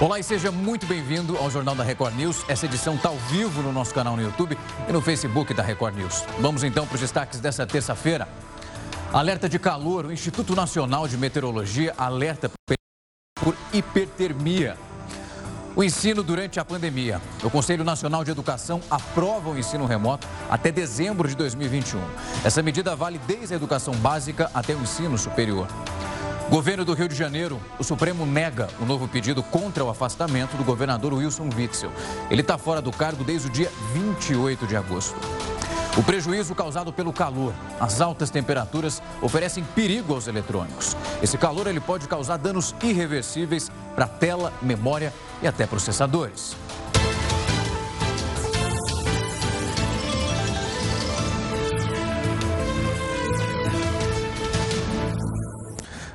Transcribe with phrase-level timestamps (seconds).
[0.00, 2.42] Olá e seja muito bem-vindo ao Jornal da Record News.
[2.48, 4.56] Essa edição está ao vivo no nosso canal no YouTube
[4.88, 6.24] e no Facebook da Record News.
[6.38, 8.26] Vamos então para os destaques dessa terça-feira.
[9.12, 10.06] Alerta de calor.
[10.06, 12.50] O Instituto Nacional de Meteorologia alerta
[13.44, 14.74] por hipertermia.
[15.76, 17.20] O ensino durante a pandemia.
[17.44, 22.00] O Conselho Nacional de Educação aprova o ensino remoto até dezembro de 2021.
[22.42, 25.68] Essa medida vale desde a educação básica até o ensino superior.
[26.50, 30.64] Governo do Rio de Janeiro, o Supremo nega o novo pedido contra o afastamento do
[30.64, 31.92] governador Wilson Witzel.
[32.28, 35.14] Ele está fora do cargo desde o dia 28 de agosto.
[35.96, 37.54] O prejuízo causado pelo calor.
[37.78, 40.96] As altas temperaturas oferecem perigo aos eletrônicos.
[41.22, 46.56] Esse calor ele pode causar danos irreversíveis para tela, memória e até processadores.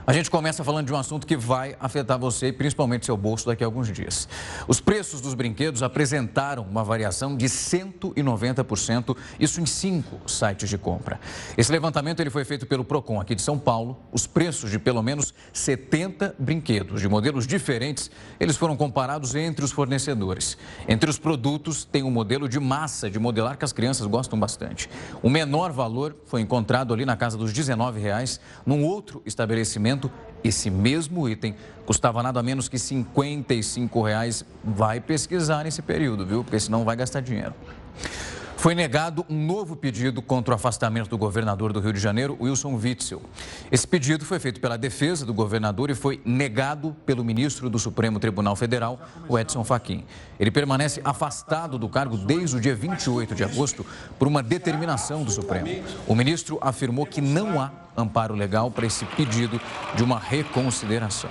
[0.07, 3.47] A gente começa falando de um assunto que vai afetar você e principalmente seu bolso
[3.47, 4.29] daqui a alguns dias.
[4.67, 11.19] Os preços dos brinquedos apresentaram uma variação de 190%, isso em cinco sites de compra.
[11.57, 13.97] Esse levantamento ele foi feito pelo Procon aqui de São Paulo.
[14.11, 19.71] Os preços de pelo menos 70 brinquedos de modelos diferentes, eles foram comparados entre os
[19.71, 20.55] fornecedores.
[20.87, 24.87] Entre os produtos tem um modelo de massa de modelar que as crianças gostam bastante.
[25.23, 29.94] O menor valor foi encontrado ali na casa dos 19 reais num outro estabelecimento
[30.43, 34.45] esse mesmo item custava nada menos que 55 reais.
[34.63, 36.43] Vai pesquisar nesse período, viu?
[36.43, 37.53] Porque senão vai gastar dinheiro.
[38.57, 42.73] Foi negado um novo pedido contra o afastamento do governador do Rio de Janeiro, Wilson
[42.75, 43.21] Witzel.
[43.71, 48.19] Esse pedido foi feito pela defesa do governador e foi negado pelo ministro do Supremo
[48.19, 50.03] Tribunal Federal, o Edson Fachin.
[50.39, 53.85] Ele permanece afastado do cargo desde o dia 28 de agosto
[54.17, 55.83] por uma determinação do Supremo.
[56.07, 59.61] O ministro afirmou que não há amparo legal para esse pedido
[59.95, 61.29] de uma reconsideração.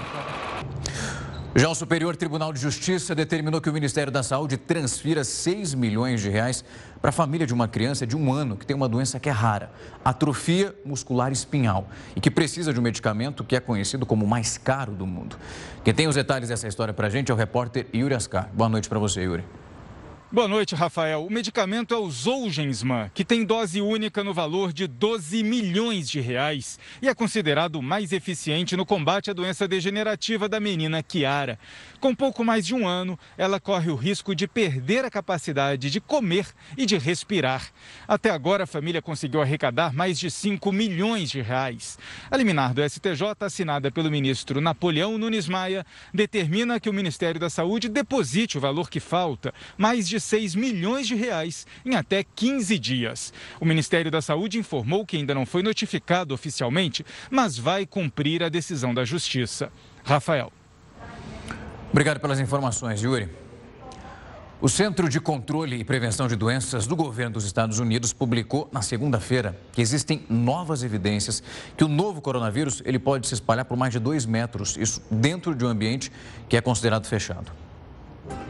[1.56, 6.20] Já o Superior Tribunal de Justiça determinou que o Ministério da Saúde transfira 6 milhões
[6.20, 6.64] de reais
[7.00, 9.32] para a família de uma criança de um ano que tem uma doença que é
[9.32, 9.70] rara,
[10.04, 14.58] atrofia muscular espinhal, e que precisa de um medicamento que é conhecido como o mais
[14.58, 15.36] caro do mundo.
[15.84, 18.50] Quem tem os detalhes dessa história para a gente é o repórter Yuri Ascar.
[18.52, 19.44] Boa noite para você, Yuri.
[20.34, 21.24] Boa noite, Rafael.
[21.24, 26.18] O medicamento é o Zolgensma, que tem dose única no valor de 12 milhões de
[26.18, 31.56] reais e é considerado o mais eficiente no combate à doença degenerativa da menina Kiara.
[32.00, 36.00] Com pouco mais de um ano, ela corre o risco de perder a capacidade de
[36.00, 37.70] comer e de respirar.
[38.08, 41.96] Até agora, a família conseguiu arrecadar mais de 5 milhões de reais.
[42.28, 47.48] A liminar do STJ, assinada pelo ministro Napoleão Nunes Maia, determina que o Ministério da
[47.48, 52.78] Saúde deposite o valor que falta, mais de 6 milhões de reais em até 15
[52.78, 53.32] dias.
[53.60, 58.48] O Ministério da Saúde informou que ainda não foi notificado oficialmente, mas vai cumprir a
[58.48, 59.70] decisão da Justiça.
[60.02, 60.52] Rafael.
[61.90, 63.28] Obrigado pelas informações, Yuri.
[64.60, 68.80] O Centro de Controle e Prevenção de Doenças do governo dos Estados Unidos publicou na
[68.80, 71.42] segunda-feira que existem novas evidências
[71.76, 75.54] que o novo coronavírus ele pode se espalhar por mais de dois metros, isso dentro
[75.54, 76.10] de um ambiente
[76.48, 77.52] que é considerado fechado.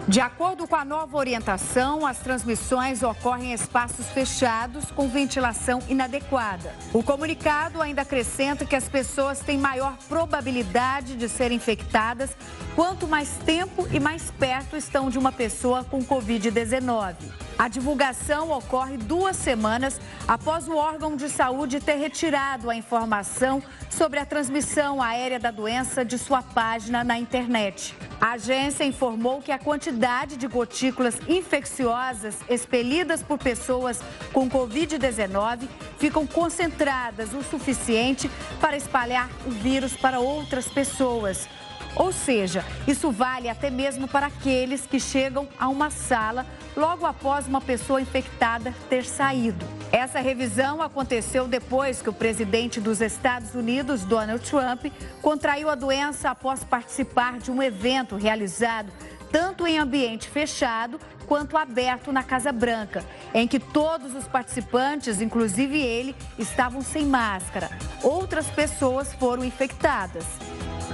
[0.07, 6.75] De acordo com a nova orientação, as transmissões ocorrem em espaços fechados com ventilação inadequada.
[6.93, 12.37] O comunicado ainda acrescenta que as pessoas têm maior probabilidade de serem infectadas
[12.77, 17.15] quanto mais tempo e mais perto estão de uma pessoa com Covid-19.
[17.59, 24.19] A divulgação ocorre duas semanas após o órgão de saúde ter retirado a informação sobre
[24.19, 27.95] a transmissão aérea da doença de sua página na internet.
[28.21, 34.01] A agência informou que a quantidade de gotículas infecciosas expelidas por pessoas
[34.33, 35.67] com Covid-19
[35.99, 38.31] ficam concentradas o suficiente
[38.61, 41.49] para espalhar o vírus para outras pessoas.
[41.97, 46.45] Ou seja, isso vale até mesmo para aqueles que chegam a uma sala
[46.77, 49.65] logo após uma pessoa infectada ter saído.
[49.93, 54.87] Essa revisão aconteceu depois que o presidente dos Estados Unidos, Donald Trump,
[55.23, 58.93] contraiu a doença após participar de um evento realizado
[59.35, 63.05] tanto em ambiente fechado quanto aberto na Casa Branca,
[63.35, 67.69] em que todos os participantes, inclusive ele, estavam sem máscara.
[68.01, 70.25] Outras pessoas foram infectadas.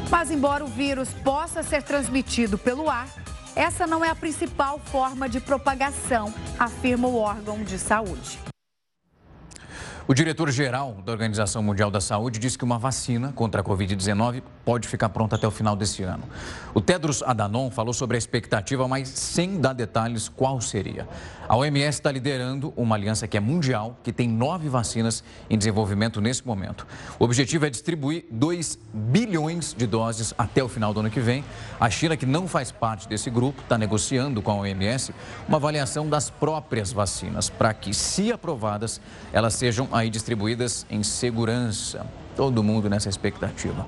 [0.09, 3.09] Mas, embora o vírus possa ser transmitido pelo ar,
[3.55, 8.50] essa não é a principal forma de propagação, afirma o órgão de saúde.
[10.11, 14.89] O diretor-geral da Organização Mundial da Saúde disse que uma vacina contra a Covid-19 pode
[14.89, 16.25] ficar pronta até o final desse ano.
[16.75, 21.09] O Tedros Adhanom falou sobre a expectativa, mas sem dar detalhes qual seria.
[21.49, 26.21] A OMS está liderando uma aliança que é mundial, que tem nove vacinas em desenvolvimento
[26.21, 26.89] nesse momento.
[27.17, 31.45] O objetivo é distribuir 2 bilhões de doses até o final do ano que vem.
[31.79, 35.15] A China, que não faz parte desse grupo, está negociando com a OMS
[35.47, 39.01] uma avaliação das próprias vacinas, para que, se aprovadas,
[39.33, 42.07] elas sejam aí distribuídas em segurança.
[42.37, 43.87] Todo mundo nessa expectativa.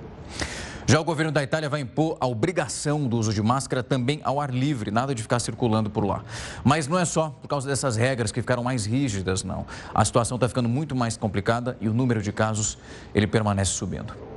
[0.86, 4.40] Já o governo da Itália vai impor a obrigação do uso de máscara também ao
[4.40, 6.24] ar livre, nada de ficar circulando por lá.
[6.64, 9.64] Mas não é só por causa dessas regras que ficaram mais rígidas, não.
[9.94, 12.76] A situação está ficando muito mais complicada e o número de casos
[13.14, 14.31] ele permanece subindo.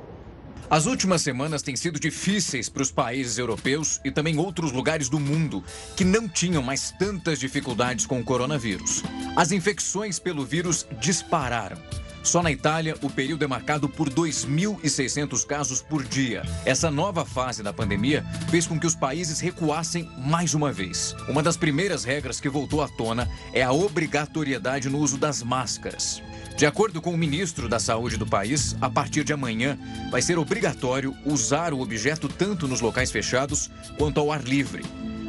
[0.70, 5.20] As últimas semanas têm sido difíceis para os países europeus e também outros lugares do
[5.20, 5.64] mundo
[5.96, 9.04] que não tinham mais tantas dificuldades com o coronavírus.
[9.36, 11.78] As infecções pelo vírus dispararam.
[12.24, 16.42] Só na Itália, o período é marcado por 2.600 casos por dia.
[16.66, 21.16] Essa nova fase da pandemia fez com que os países recuassem mais uma vez.
[21.30, 26.24] Uma das primeiras regras que voltou à tona é a obrigatoriedade no uso das máscaras.
[26.58, 29.78] De acordo com o ministro da Saúde do país, a partir de amanhã
[30.10, 34.82] vai ser obrigatório usar o objeto tanto nos locais fechados quanto ao ar livre.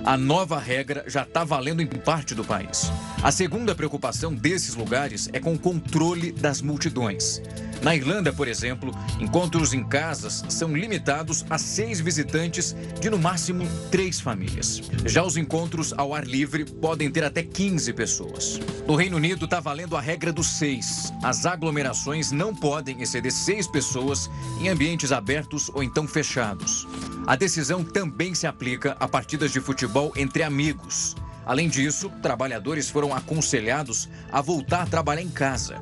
[0.06, 2.92] A nova regra já está valendo em parte do país.
[3.24, 7.42] A segunda preocupação desses lugares é com o controle das multidões.
[7.82, 13.66] Na Irlanda, por exemplo, encontros em casas são limitados a seis visitantes de no máximo
[13.90, 14.80] três famílias.
[15.04, 18.60] Já os encontros ao ar livre podem ter até 15 pessoas.
[18.86, 21.12] No Reino Unido está valendo a regra dos seis.
[21.22, 24.30] As aglomerações não podem exceder seis pessoas
[24.60, 26.86] em ambientes abertos ou então fechados.
[27.26, 31.14] A decisão também se aplica a partidas de futebol entre amigos.
[31.44, 35.80] Além disso, trabalhadores foram aconselhados a voltar a trabalhar em casa.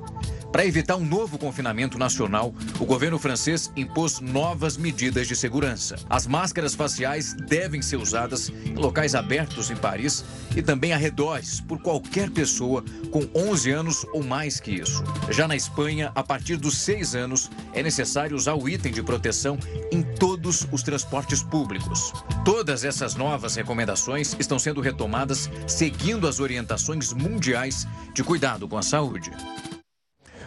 [0.54, 5.96] Para evitar um novo confinamento nacional, o governo francês impôs novas medidas de segurança.
[6.08, 10.24] As máscaras faciais devem ser usadas em locais abertos em Paris
[10.54, 15.02] e também arredores por qualquer pessoa com 11 anos ou mais que isso.
[15.28, 19.58] Já na Espanha, a partir dos 6 anos, é necessário usar o item de proteção
[19.90, 22.12] em todos os transportes públicos.
[22.44, 28.82] Todas essas novas recomendações estão sendo retomadas seguindo as orientações mundiais de cuidado com a
[28.82, 29.32] saúde.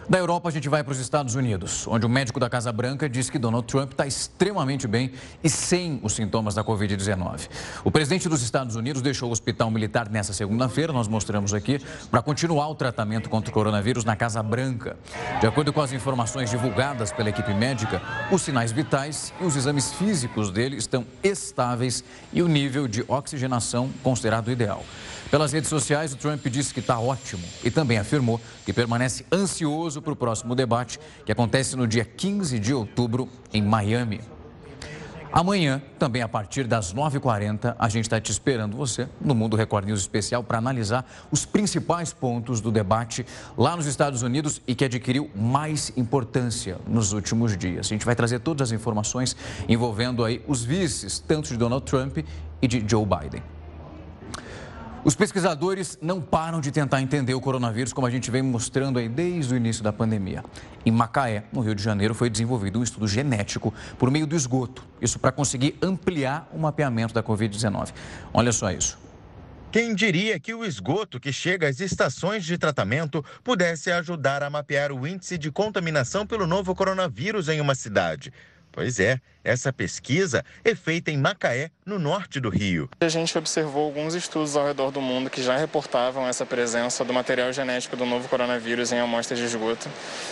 [0.09, 3.09] Da Europa, a gente vai para os Estados Unidos, onde o médico da Casa Branca
[3.09, 5.12] diz que Donald Trump está extremamente bem
[5.44, 7.50] e sem os sintomas da Covid-19.
[7.83, 12.21] O presidente dos Estados Unidos deixou o hospital militar nessa segunda-feira, nós mostramos aqui, para
[12.21, 14.95] continuar o tratamento contra o coronavírus na Casa Branca.
[15.42, 18.01] De acordo com as informações divulgadas pela equipe médica,
[18.31, 22.01] os sinais vitais e os exames físicos dele estão estáveis
[22.31, 24.86] e o nível de oxigenação considerado ideal.
[25.29, 30.01] Pelas redes sociais, o Trump disse que está ótimo e também afirmou que permanece ansioso
[30.01, 34.21] para o próximo debate, que acontece no dia 15 de outubro, em Miami.
[35.29, 39.85] Amanhã, também a partir das 9h40, a gente está te esperando você no Mundo Record
[39.85, 43.25] News Especial para analisar os principais pontos do debate
[43.57, 47.88] lá nos Estados Unidos e que adquiriu mais importância nos últimos dias.
[47.88, 49.35] A gente vai trazer todas as informações
[49.68, 52.19] envolvendo aí os vices, tanto de Donald Trump
[52.62, 53.56] e de Joe Biden.
[55.07, 59.07] Os pesquisadores não param de tentar entender o coronavírus, como a gente vem mostrando aí
[59.07, 60.44] desde o início da pandemia.
[60.86, 64.86] Em Macaé, no Rio de Janeiro, foi desenvolvido um estudo genético por meio do esgoto.
[65.01, 67.94] Isso para conseguir ampliar o mapeamento da Covid-19.
[68.33, 69.00] Olha só isso.
[69.71, 74.92] Quem diria que o esgoto que chega às estações de tratamento pudesse ajudar a mapear
[74.92, 78.33] o índice de contaminação pelo novo coronavírus em uma cidade?
[78.74, 82.90] Pois é, essa pesquisa é feita em Macaé, no norte do Rio.
[83.00, 87.13] A gente observou alguns estudos ao redor do mundo que já reportavam essa presença do
[87.13, 89.89] material genético do novo coronavírus em amostras de esgoto.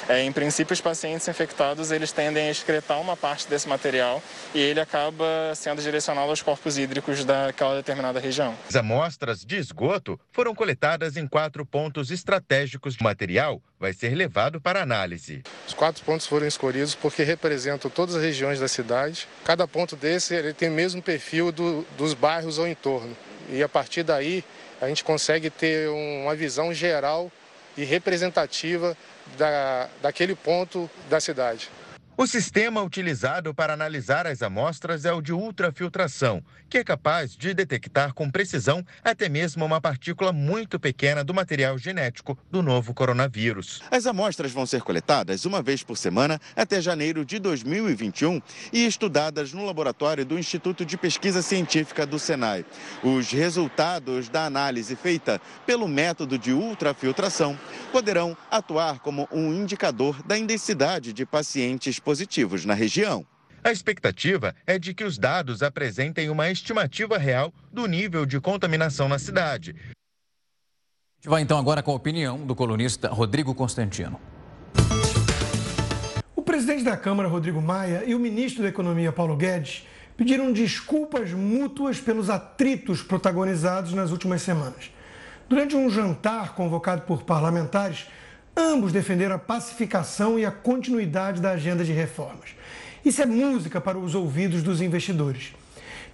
[0.10, 4.22] É, em princípio, os pacientes infectados eles tendem a excretar uma parte desse material
[4.53, 8.53] e ele acaba sendo direcionado aos corpos hídricos daquela determinada região.
[8.67, 12.98] As amostras de esgoto foram coletadas em quatro pontos estratégicos.
[13.00, 15.41] O material vai ser levado para análise.
[15.67, 19.27] Os quatro pontos foram escolhidos porque representam todas as regiões da cidade cidade.
[19.43, 23.15] Cada ponto desse ele tem o mesmo perfil do, dos bairros ao entorno.
[23.50, 24.43] E a partir daí
[24.81, 27.31] a gente consegue ter uma visão geral
[27.77, 28.97] e representativa
[29.38, 31.69] da, daquele ponto da cidade.
[32.17, 37.53] O sistema utilizado para analisar as amostras é o de ultrafiltração, que é capaz de
[37.53, 43.81] detectar com precisão até mesmo uma partícula muito pequena do material genético do novo coronavírus.
[43.91, 48.41] As amostras vão ser coletadas uma vez por semana até janeiro de 2021
[48.72, 52.65] e estudadas no laboratório do Instituto de Pesquisa Científica do Senai.
[53.03, 57.60] Os resultados da análise feita pelo método de ultrafiltração
[57.91, 63.25] poderão atuar como um indicador da intensidade de pacientes positivos na região.
[63.63, 69.09] A expectativa é de que os dados apresentem uma estimativa real do nível de contaminação
[69.09, 69.71] na cidade.
[69.71, 74.21] A gente vai então agora com a opinião do colunista Rodrigo Constantino.
[76.35, 81.31] O presidente da Câmara, Rodrigo Maia, e o ministro da Economia, Paulo Guedes, pediram desculpas
[81.31, 84.91] mútuas pelos atritos protagonizados nas últimas semanas.
[85.50, 88.05] Durante um jantar convocado por parlamentares,
[88.57, 92.51] Ambos defenderam a pacificação e a continuidade da agenda de reformas.
[93.03, 95.53] Isso é música para os ouvidos dos investidores.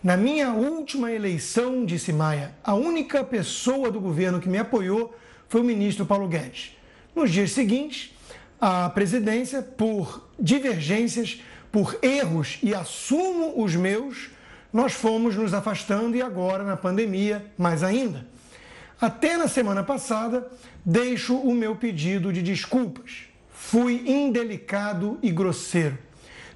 [0.04, 5.16] Na minha última eleição, disse Maia, a única pessoa do governo que me apoiou
[5.48, 6.76] foi o ministro Paulo Guedes.
[7.16, 8.12] Nos dias seguintes,
[8.60, 14.32] a presidência, por divergências, por erros e assumo os meus,
[14.74, 18.26] nós fomos nos afastando e agora, na pandemia, mais ainda.
[19.00, 20.48] Até na semana passada,
[20.86, 23.24] deixo o meu pedido de desculpas.
[23.50, 25.98] Fui indelicado e grosseiro.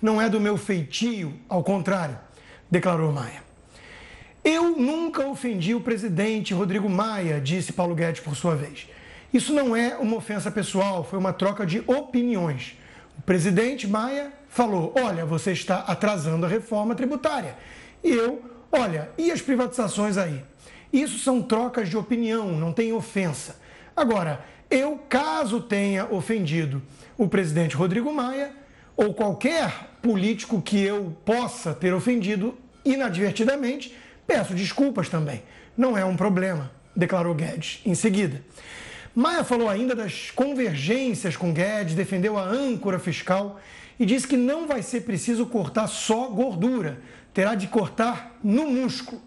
[0.01, 2.17] Não é do meu feitio, ao contrário,
[2.70, 3.44] declarou Maia.
[4.44, 8.88] Eu nunca ofendi o presidente Rodrigo Maia, disse Paulo Guedes por sua vez.
[9.34, 12.77] Isso não é uma ofensa pessoal, foi uma troca de opiniões.
[13.17, 17.58] O presidente Maia falou: Olha, você está atrasando a reforma tributária.
[18.03, 20.44] E eu, olha, e as privatizações aí?
[20.94, 23.55] Isso são trocas de opinião, não tem ofensa.
[23.96, 26.82] Agora, eu, caso tenha ofendido
[27.18, 28.52] o presidente Rodrigo Maia
[28.98, 33.96] ou qualquer político que eu possa ter ofendido inadvertidamente,
[34.28, 35.44] peço desculpas também.
[35.78, 38.42] Não é um problema, declarou Guedes em seguida.
[39.16, 43.60] Maia falou ainda das convergências com Guedes, defendeu a âncora fiscal
[43.98, 47.00] e disse que não vai ser preciso cortar só gordura,
[47.34, 49.22] terá de cortar no músculo.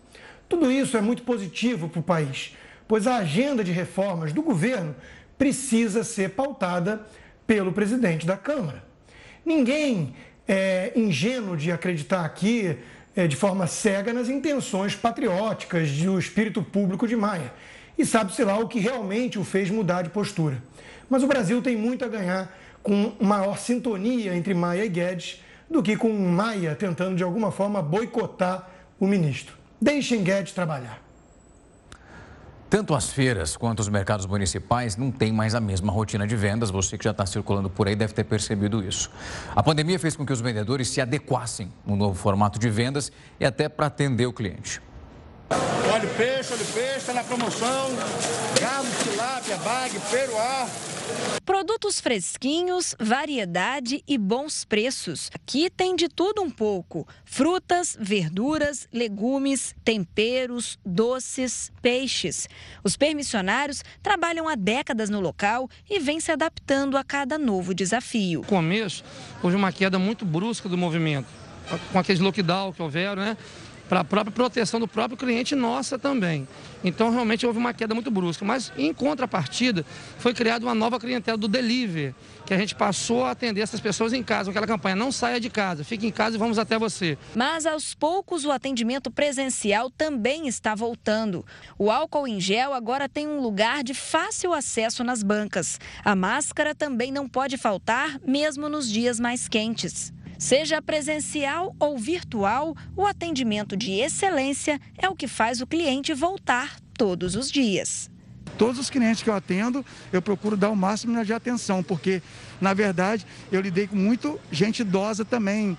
[0.47, 2.53] Tudo isso é muito positivo para o país
[2.89, 4.97] pois a agenda de reformas do governo
[5.37, 7.07] precisa ser pautada
[7.47, 8.83] pelo presidente da Câmara.
[9.45, 10.17] Ninguém
[10.47, 12.77] é ingênuo de acreditar aqui
[13.15, 17.53] é, de forma cega nas intenções patrióticas do espírito público de Maia.
[17.97, 20.63] E sabe-se lá o que realmente o fez mudar de postura.
[21.11, 25.83] Mas o Brasil tem muito a ganhar com maior sintonia entre Maia e Guedes do
[25.83, 29.57] que com Maia tentando de alguma forma boicotar o ministro.
[29.81, 31.08] Deixem Guedes trabalhar.
[32.71, 36.71] Tanto as feiras quanto os mercados municipais não têm mais a mesma rotina de vendas.
[36.71, 39.11] Você que já está circulando por aí deve ter percebido isso.
[39.57, 43.11] A pandemia fez com que os vendedores se adequassem no novo formato de vendas
[43.41, 44.83] e até para atender o cliente.
[45.51, 47.91] Olha o peixe, olha o peixe, está na promoção.
[48.61, 50.69] Galo, tilápia, bag, peruá.
[51.45, 55.31] Produtos fresquinhos, variedade e bons preços.
[55.35, 62.47] Aqui tem de tudo um pouco: frutas, verduras, legumes, temperos, doces, peixes.
[62.85, 68.41] Os permissionários trabalham há décadas no local e vêm se adaptando a cada novo desafio.
[68.43, 69.03] No começo,
[69.43, 71.29] houve uma queda muito brusca do movimento,
[71.91, 73.37] com aqueles lockdown que houveram, né?
[73.89, 76.47] Para a própria proteção do próprio cliente nossa também.
[76.85, 78.45] Então, realmente houve uma queda muito brusca.
[78.45, 79.85] Mas, em contrapartida,
[80.19, 82.15] foi criada uma nova clientela do delivery,
[82.47, 85.51] que a gente passou a atender essas pessoas em casa, aquela campanha, não saia de
[85.51, 87.19] casa, fique em casa e vamos até você.
[87.35, 91.45] Mas, aos poucos, o atendimento presencial também está voltando.
[91.79, 95.81] O álcool em gel agora tem um lugar de fácil acesso nas bancas.
[96.05, 100.13] A máscara também não pode faltar, mesmo nos dias mais quentes.
[100.39, 106.79] Seja presencial ou virtual, o atendimento de excelência é o que faz o cliente voltar
[106.97, 108.09] todos os dias.
[108.57, 112.23] Todos os clientes que eu atendo, eu procuro dar o máximo de atenção, porque,
[112.61, 115.77] na verdade, eu lidei com muito gente idosa também,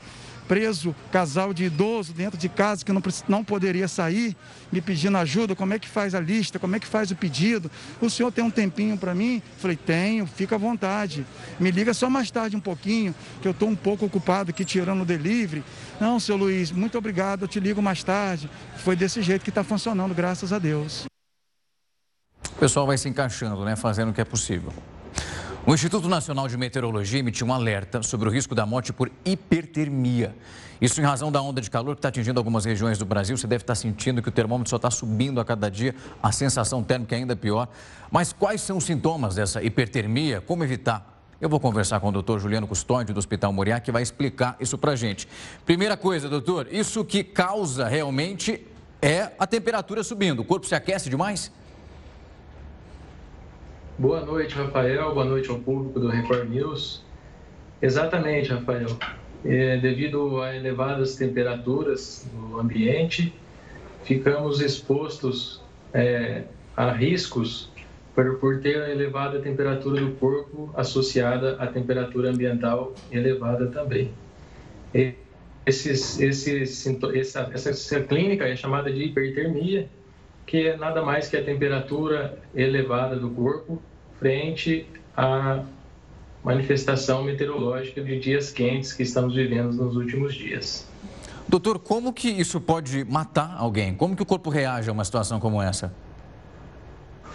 [0.49, 4.35] preso, casal de idoso dentro de casa que não, não poderia sair,
[4.71, 7.69] me pedindo ajuda, como é que faz a lista, como é que faz o pedido.
[8.01, 9.43] O senhor tem um tempinho para mim?
[9.59, 11.23] Falei, tenho, fica à vontade.
[11.59, 13.13] Me liga só mais tarde um pouquinho,
[13.43, 15.63] que eu estou um pouco ocupado aqui tirando o delivery.
[16.01, 18.49] Não, seu Luiz, muito obrigado, eu te ligo mais tarde.
[18.77, 21.05] Foi desse jeito que está funcionando, graças a Deus.
[22.51, 23.75] O pessoal vai se encaixando, né?
[23.75, 24.73] Fazendo o que é possível.
[25.69, 30.35] O Instituto Nacional de Meteorologia emitiu um alerta sobre o risco da morte por hipertermia.
[30.81, 33.37] Isso em razão da onda de calor que está atingindo algumas regiões do Brasil.
[33.37, 36.81] Você deve estar sentindo que o termômetro só está subindo a cada dia, a sensação
[36.83, 37.67] térmica é ainda pior.
[38.09, 40.41] Mas quais são os sintomas dessa hipertermia?
[40.41, 41.23] Como evitar?
[41.39, 44.75] Eu vou conversar com o doutor Juliano Custódio, do Hospital Moriá, que vai explicar isso
[44.75, 45.27] para gente.
[45.67, 48.65] Primeira coisa, doutor, isso que causa realmente
[48.99, 50.39] é a temperatura subindo.
[50.39, 51.51] O corpo se aquece demais?
[53.99, 55.13] Boa noite, Rafael.
[55.13, 57.03] Boa noite ao público do Record News.
[57.81, 58.87] Exatamente, Rafael.
[59.43, 63.33] É, devido a elevadas temperaturas no ambiente,
[64.05, 65.61] ficamos expostos
[65.93, 66.43] é,
[66.77, 67.69] a riscos
[68.15, 74.13] por, por ter a elevada temperatura do corpo associada à temperatura ambiental elevada também.
[75.65, 79.89] Esses, esses, essa, essa clínica é chamada de hipertermia,
[80.45, 83.81] que é nada mais que a temperatura elevada do corpo
[84.19, 84.85] frente
[85.15, 85.63] à
[86.43, 90.85] manifestação meteorológica de dias quentes que estamos vivendo nos últimos dias.
[91.47, 93.95] Doutor, como que isso pode matar alguém?
[93.95, 95.91] Como que o corpo reage a uma situação como essa?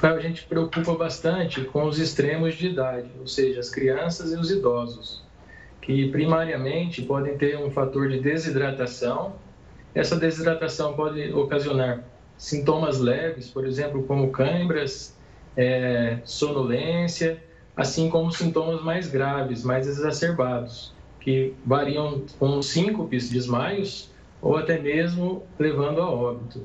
[0.03, 4.51] A gente preocupa bastante com os extremos de idade, ou seja, as crianças e os
[4.51, 5.23] idosos,
[5.81, 9.35] que primariamente podem ter um fator de desidratação.
[9.95, 12.05] Essa desidratação pode ocasionar
[12.37, 15.14] sintomas leves, por exemplo, como câimbras,
[15.57, 17.43] é, sonolência,
[17.77, 25.43] assim como sintomas mais graves, mais exacerbados, que variam com síncopes, desmaios ou até mesmo
[25.59, 26.63] levando a óbito.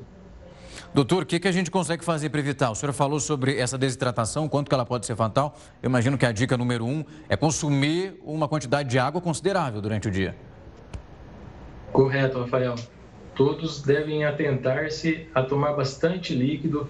[0.94, 2.72] Doutor, o que, que a gente consegue fazer para evitar?
[2.72, 5.56] O senhor falou sobre essa desidratação, quanto que ela pode ser fatal.
[5.82, 10.08] Eu imagino que a dica número um é consumir uma quantidade de água considerável durante
[10.08, 10.36] o dia.
[11.92, 12.76] Correto, Rafael.
[13.36, 16.90] Todos devem atentar-se a tomar bastante líquido.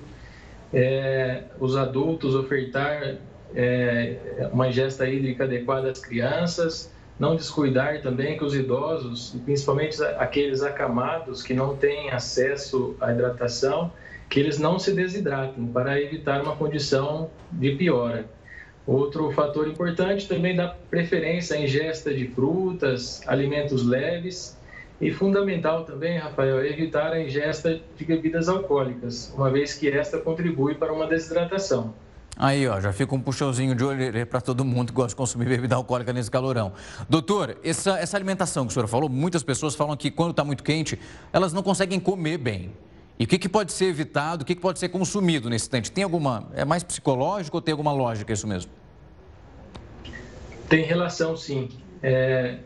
[0.74, 3.18] É, os adultos ofertar
[3.56, 10.62] é, uma ingesta hídrica adequada às crianças, não descuidar também que os idosos, principalmente aqueles
[10.62, 13.92] acamados que não têm acesso à hidratação,
[14.30, 18.26] que eles não se desidratem para evitar uma condição de piora.
[18.86, 24.59] Outro fator importante também dá preferência à ingesta de frutas, alimentos leves
[25.02, 30.18] e fundamental também, Rafael, é evitar a ingesta de bebidas alcoólicas, uma vez que esta
[30.18, 31.94] contribui para uma desidratação.
[32.36, 35.46] Aí, ó, já fica um puxãozinho de olho para todo mundo que gosta de consumir
[35.46, 36.72] bebida alcoólica nesse calorão.
[37.10, 40.64] Doutor, essa, essa alimentação que o senhor falou, muitas pessoas falam que quando está muito
[40.64, 40.98] quente,
[41.34, 42.72] elas não conseguem comer bem.
[43.20, 45.92] E o que, que pode ser evitado, o que, que pode ser consumido nesse instante?
[45.92, 46.48] Tem alguma.
[46.56, 48.72] É mais psicológico ou tem alguma lógica isso mesmo?
[50.70, 51.68] Tem relação, sim.
[52.02, 52.60] É,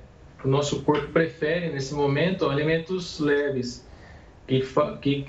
[0.44, 3.86] o nosso corpo prefere, nesse momento, alimentos leves,
[4.48, 4.62] que,
[5.02, 5.26] que,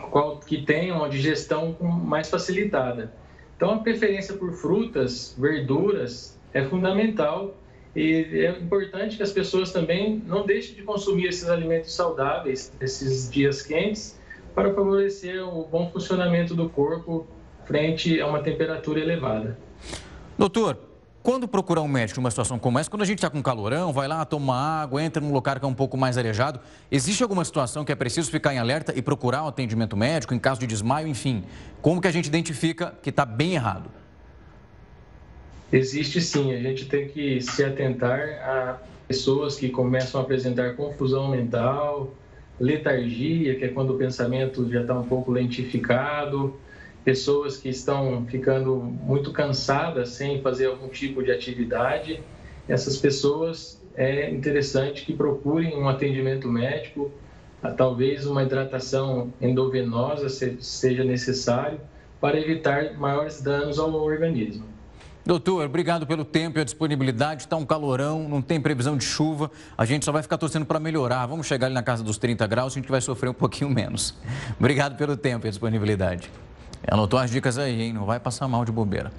[0.47, 3.13] que tenham a digestão mais facilitada.
[3.57, 7.55] Então, a preferência por frutas, verduras é fundamental
[7.95, 13.31] e é importante que as pessoas também não deixem de consumir esses alimentos saudáveis nesses
[13.31, 14.19] dias quentes
[14.55, 17.27] para favorecer o bom funcionamento do corpo
[17.65, 19.57] frente a uma temperatura elevada.
[20.37, 20.79] Doutor,
[21.25, 24.07] quando procurar um médico numa situação como essa, quando a gente está com calorão, vai
[24.07, 26.61] lá, toma água, entra num lugar que é um pouco mais arejado,
[26.93, 30.39] existe alguma situação que é preciso ficar em alerta e procurar um atendimento médico em
[30.39, 31.43] caso de desmaio, enfim?
[31.81, 33.91] Como que a gente identifica que está bem errado?
[35.73, 41.29] Existe sim, a gente tem que se atentar a pessoas que começam a apresentar confusão
[41.29, 42.13] mental,
[42.61, 46.55] letargia, que é quando o pensamento já está um pouco lentificado,
[47.05, 52.23] pessoas que estão ficando muito cansadas sem fazer algum tipo de atividade.
[52.69, 57.13] Essas pessoas é interessante que procurem um atendimento médico,
[57.77, 60.29] talvez uma hidratação endovenosa
[60.61, 61.81] seja necessário
[62.21, 64.65] para evitar maiores danos ao organismo.
[65.27, 67.43] Doutor, obrigado pelo tempo e a disponibilidade.
[67.43, 69.51] Está um calorão, não tem previsão de chuva.
[69.77, 71.25] A gente só vai ficar torcendo para melhorar.
[71.25, 74.15] Vamos chegar ali na casa dos 30 graus, a gente vai sofrer um pouquinho menos.
[74.59, 76.31] Obrigado pelo tempo e a disponibilidade.
[76.91, 77.93] Anotou as dicas aí, hein?
[77.93, 79.11] Não vai passar mal de bobeira.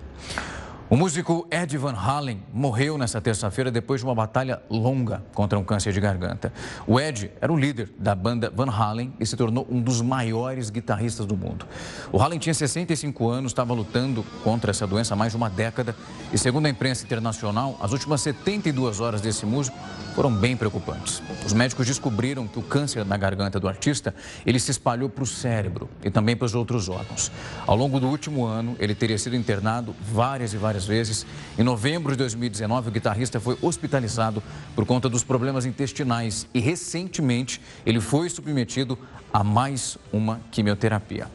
[0.87, 5.63] O músico Ed Van Halen morreu nesta terça-feira depois de uma batalha longa contra um
[5.63, 6.53] câncer de garganta.
[6.85, 10.69] O Ed era o líder da banda Van Halen e se tornou um dos maiores
[10.69, 11.65] guitarristas do mundo.
[12.11, 15.95] O Halen tinha 65 anos, estava lutando contra essa doença há mais de uma década
[16.31, 19.75] e, segundo a imprensa internacional, as últimas 72 horas desse músico
[20.13, 21.21] foram bem preocupantes.
[21.45, 24.13] Os médicos descobriram que o câncer na garganta do artista
[24.45, 27.31] ele se espalhou para o cérebro e também para os outros órgãos.
[27.65, 31.25] Ao longo do último ano, ele teria sido internado várias e várias várias vezes.
[31.57, 34.43] Em novembro de 2019, o guitarrista foi hospitalizado
[34.75, 38.97] por conta dos problemas intestinais e recentemente ele foi submetido
[39.31, 41.27] a mais uma quimioterapia.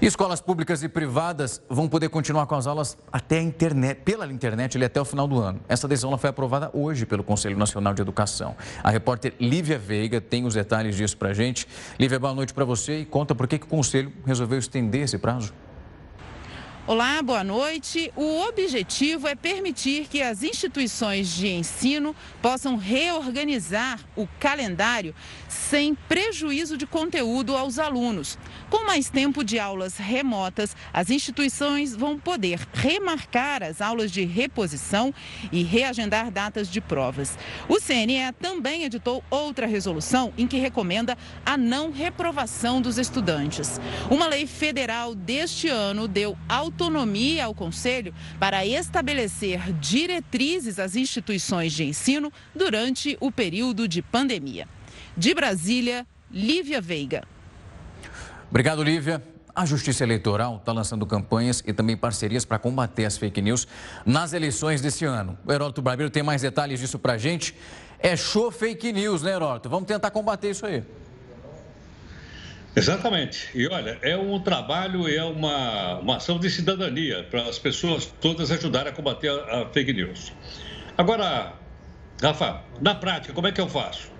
[0.00, 4.76] Escolas públicas e privadas vão poder continuar com as aulas até a internet, pela internet
[4.76, 5.60] ele até o final do ano.
[5.68, 8.56] Essa decisão foi aprovada hoje pelo Conselho Nacional de Educação.
[8.82, 11.68] A repórter Lívia Veiga tem os detalhes disso para a gente.
[12.00, 15.18] Lívia, boa noite para você e conta por que, que o Conselho resolveu estender esse
[15.18, 15.52] prazo.
[16.84, 18.12] Olá, boa noite.
[18.16, 25.14] O objetivo é permitir que as instituições de ensino possam reorganizar o calendário
[25.52, 28.38] sem prejuízo de conteúdo aos alunos.
[28.70, 35.12] Com mais tempo de aulas remotas, as instituições vão poder remarcar as aulas de reposição
[35.50, 37.38] e reagendar datas de provas.
[37.68, 43.80] O CNE também editou outra resolução em que recomenda a não reprovação dos estudantes.
[44.10, 51.84] Uma lei federal deste ano deu autonomia ao Conselho para estabelecer diretrizes às instituições de
[51.84, 54.66] ensino durante o período de pandemia.
[55.16, 57.24] De Brasília, Lívia Veiga.
[58.50, 59.22] Obrigado, Lívia.
[59.54, 63.68] A Justiça Eleitoral está lançando campanhas e também parcerias para combater as fake news
[64.06, 65.38] nas eleições desse ano.
[65.46, 67.54] O Heródoto Barbeiro tem mais detalhes disso para a gente.
[67.98, 69.68] É show fake news, né, Heródoto?
[69.68, 70.82] Vamos tentar combater isso aí.
[72.74, 73.50] Exatamente.
[73.54, 78.06] E olha, é um trabalho e é uma, uma ação de cidadania para as pessoas
[78.06, 80.32] todas ajudarem a combater a, a fake news.
[80.96, 81.52] Agora,
[82.22, 84.10] Rafa, na prática, como é que eu faço?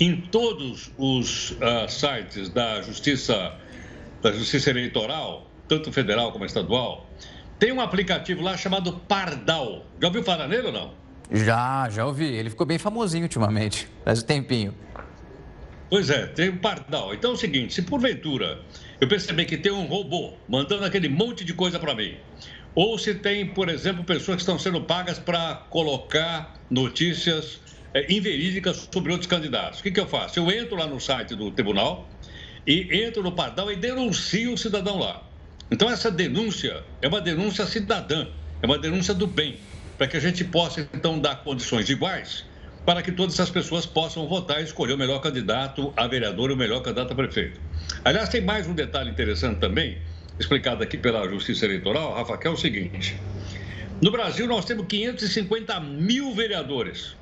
[0.00, 3.54] Em todos os uh, sites da Justiça,
[4.22, 7.08] da Justiça Eleitoral, tanto federal como estadual,
[7.58, 9.84] tem um aplicativo lá chamado Pardal.
[10.00, 10.94] Já ouviu falar nele ou não?
[11.30, 12.26] Já, já ouvi.
[12.26, 14.74] Ele ficou bem famosinho ultimamente, faz um tempinho.
[15.90, 17.14] Pois é, tem o Pardal.
[17.14, 18.60] Então é o seguinte, se porventura
[19.00, 22.16] eu perceber que tem um robô mandando aquele monte de coisa para mim,
[22.74, 27.60] ou se tem, por exemplo, pessoas que estão sendo pagas para colocar notícias
[27.94, 29.80] é, inverídicas sobre outros candidatos.
[29.80, 30.38] O que, que eu faço?
[30.38, 32.08] Eu entro lá no site do tribunal
[32.66, 35.22] e entro no pardal e denuncio o cidadão lá.
[35.70, 38.26] Então, essa denúncia é uma denúncia cidadã,
[38.62, 39.58] é uma denúncia do bem,
[39.96, 42.44] para que a gente possa, então, dar condições iguais
[42.88, 46.54] para que todas as pessoas possam votar e escolher o melhor candidato a vereador e
[46.54, 47.60] o melhor candidato a prefeito.
[48.02, 49.98] Aliás, tem mais um detalhe interessante também,
[50.40, 53.14] explicado aqui pela Justiça Eleitoral, Rafa, que é o seguinte.
[54.00, 57.14] No Brasil, nós temos 550 mil vereadores.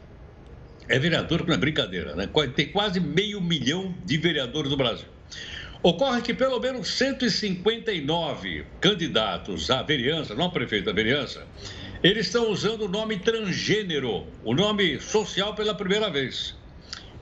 [0.89, 2.29] É vereador que não é brincadeira, né?
[2.55, 5.09] Tem quase meio milhão de vereadores no Brasil.
[5.83, 11.47] Ocorre que pelo menos 159 candidatos à vereança, não prefeito da vereança,
[12.03, 16.55] eles estão usando o nome transgênero, o nome social pela primeira vez.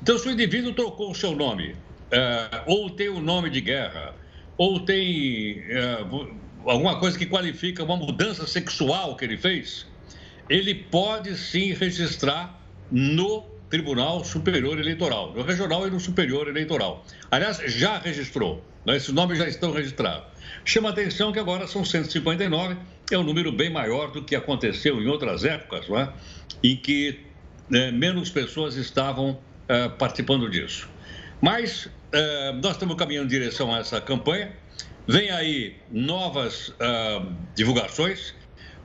[0.03, 1.77] Então, se o indivíduo trocou o seu nome,
[2.11, 4.14] é, ou tem um nome de guerra,
[4.57, 5.98] ou tem é,
[6.66, 9.87] alguma coisa que qualifica uma mudança sexual que ele fez,
[10.48, 17.05] ele pode sim registrar no Tribunal Superior Eleitoral, no Regional e no Superior Eleitoral.
[17.29, 18.97] Aliás, já registrou, né?
[18.97, 20.29] esses nomes já estão registrados.
[20.65, 22.77] Chama atenção que agora são 159,
[23.11, 26.13] é um número bem maior do que aconteceu em outras épocas, não é?
[26.63, 27.19] em que
[27.69, 30.89] né, menos pessoas estavam é, participando disso.
[31.41, 34.53] Mas é, nós estamos caminhando em direção a essa campanha.
[35.09, 37.23] Vem aí novas é,
[37.57, 38.37] divulgações.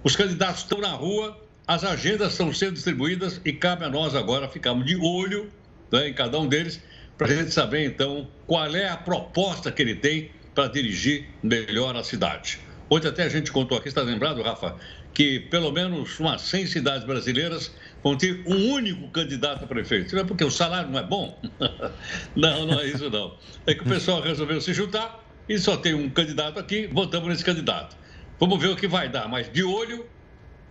[0.04, 4.50] Os candidatos estão na rua, as agendas estão sendo distribuídas e cabe a nós agora
[4.50, 5.52] ficarmos de olho
[5.92, 6.82] né, em cada um deles
[7.16, 11.96] para a gente saber então qual é a proposta que ele tem para dirigir melhor
[11.96, 12.60] a cidade.
[12.90, 14.78] Hoje até a gente contou aqui, está lembrado, Rafa,
[15.14, 17.72] que pelo menos umas 100 cidades brasileiras
[18.04, 20.16] vão ter um único candidato a prefeito.
[20.16, 21.40] Não é porque o salário não é bom?
[22.36, 23.38] não, não é isso não.
[23.68, 27.46] É que o pessoal resolveu se juntar e só tem um candidato aqui, votamos nesse
[27.46, 27.96] candidato.
[28.40, 30.08] Vamos ver o que vai dar, mas de olho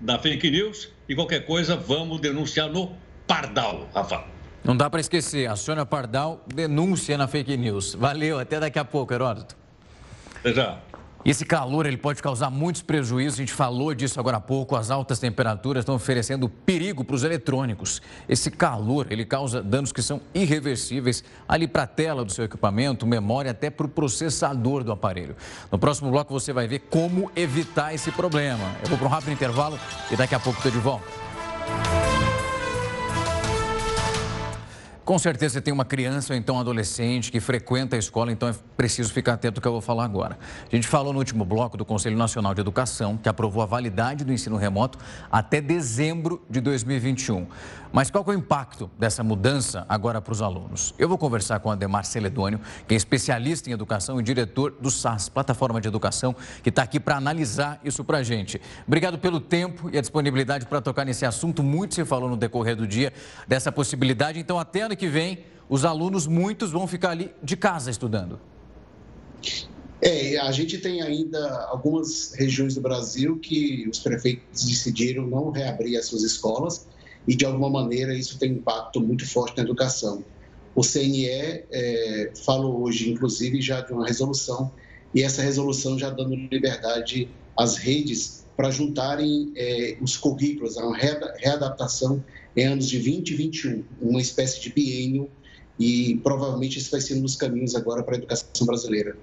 [0.01, 2.93] da fake news e qualquer coisa vamos denunciar no
[3.27, 4.25] Pardal, Rafa.
[4.65, 7.95] Não dá para esquecer, aciona Pardal, denúncia na fake news.
[7.95, 9.57] Valeu, até daqui a pouco, Heródoto.
[10.41, 10.79] Até já.
[11.25, 14.77] Esse calor ele pode causar muitos prejuízos, a gente falou disso agora há pouco.
[14.77, 18.01] As altas temperaturas estão oferecendo perigo para os eletrônicos.
[18.29, 23.07] Esse calor ele causa danos que são irreversíveis ali para a tela do seu equipamento,
[23.07, 25.37] memória, até para o processador do aparelho.
[25.71, 28.77] No próximo bloco você vai ver como evitar esse problema.
[28.83, 29.79] Eu vou para um rápido intervalo
[30.11, 31.28] e daqui a pouco estou de volta.
[35.09, 38.55] Com certeza tem uma criança ou então um adolescente que frequenta a escola, então é
[38.77, 40.39] preciso ficar atento ao que eu vou falar agora.
[40.71, 44.23] A gente falou no último bloco do Conselho Nacional de Educação, que aprovou a validade
[44.23, 44.99] do ensino remoto
[45.33, 47.47] até dezembro de 2021.
[47.91, 50.95] Mas qual é o impacto dessa mudança agora para os alunos?
[50.99, 55.31] Eu vou conversar com Ademar Celedônio, que é especialista em educação e diretor do SAS,
[55.31, 58.61] Plataforma de Educação, que está aqui para analisar isso para a gente.
[58.87, 61.63] Obrigado pelo tempo e a disponibilidade para tocar nesse assunto.
[61.63, 63.11] Muito se falou no decorrer do dia
[63.47, 64.39] dessa possibilidade.
[64.39, 68.39] Então, até ano que vem, os alunos, muitos, vão ficar ali de casa estudando.
[70.01, 75.97] É, a gente tem ainda algumas regiões do Brasil que os prefeitos decidiram não reabrir
[75.97, 76.87] as suas escolas
[77.27, 80.25] e, de alguma maneira, isso tem um impacto muito forte na educação.
[80.75, 84.71] O CNE é, falou hoje, inclusive, já de uma resolução
[85.15, 90.93] e essa resolução já dando liberdade às redes para juntarem é, os currículos, a
[91.37, 92.25] readaptação
[92.57, 95.31] em anos de 20 e 21, uma espécie de biênio,
[95.79, 99.17] e provavelmente isso vai ser um dos caminhos agora para a educação brasileira.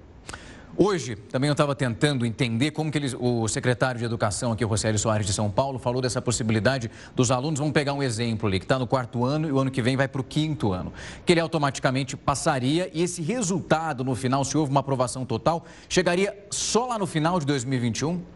[0.74, 4.68] Hoje, também eu estava tentando entender como que eles, o secretário de Educação aqui, o
[4.68, 8.58] Rosélio Soares de São Paulo, falou dessa possibilidade dos alunos, vamos pegar um exemplo ali,
[8.58, 10.94] que está no quarto ano e o ano que vem vai para o quinto ano,
[11.26, 16.34] que ele automaticamente passaria e esse resultado no final, se houve uma aprovação total, chegaria
[16.50, 18.35] só lá no final de 2021?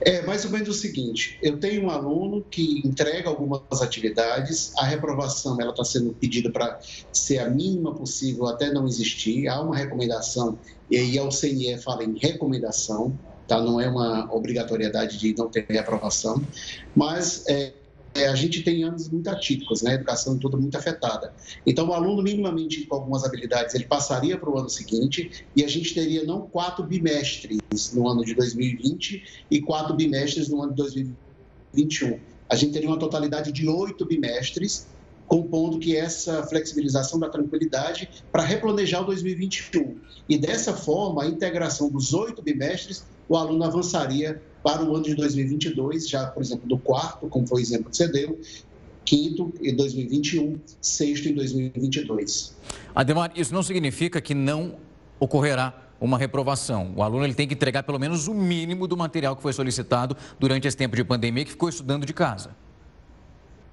[0.00, 4.84] É mais ou menos o seguinte: eu tenho um aluno que entrega algumas atividades, a
[4.84, 6.78] reprovação ela está sendo pedida para
[7.12, 9.48] ser a mínima possível até não existir.
[9.48, 10.58] Há uma recomendação
[10.90, 13.60] e aí o CNE fala em recomendação, tá?
[13.60, 16.42] Não é uma obrigatoriedade de não ter aprovação,
[16.94, 17.72] mas é,
[18.14, 19.92] é, a gente tem anos muito atípicos, né?
[19.92, 21.32] A educação toda muito afetada.
[21.66, 25.68] Então, o aluno minimamente com algumas habilidades, ele passaria para o ano seguinte e a
[25.68, 30.82] gente teria não quatro bimestres no ano de 2020 e quatro bimestres no ano de
[30.82, 32.18] 2021.
[32.48, 34.86] A gente teria uma totalidade de oito bimestres
[35.26, 39.96] compondo que essa flexibilização da tranquilidade para replanejar o 2021.
[40.28, 45.14] E dessa forma, a integração dos oito bimestres, o aluno avançaria para o ano de
[45.14, 48.38] 2022, já, por exemplo, do quarto, como foi o exemplo que você deu,
[49.04, 52.54] quinto em 2021, sexto em 2022.
[52.94, 54.76] Ademar, isso não significa que não
[55.18, 56.92] ocorrerá uma reprovação.
[56.96, 60.16] O aluno ele tem que entregar pelo menos o mínimo do material que foi solicitado
[60.38, 62.50] durante esse tempo de pandemia que ficou estudando de casa.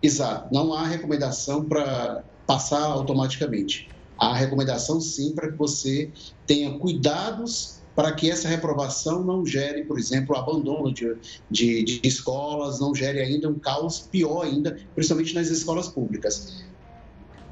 [0.01, 0.53] Exato.
[0.53, 3.89] Não há recomendação para passar automaticamente.
[4.17, 6.11] Há recomendação sim para que você
[6.45, 11.17] tenha cuidados para que essa reprovação não gere, por exemplo, abandono de,
[11.51, 16.63] de, de, escolas, não gere ainda um caos pior ainda, principalmente nas escolas públicas.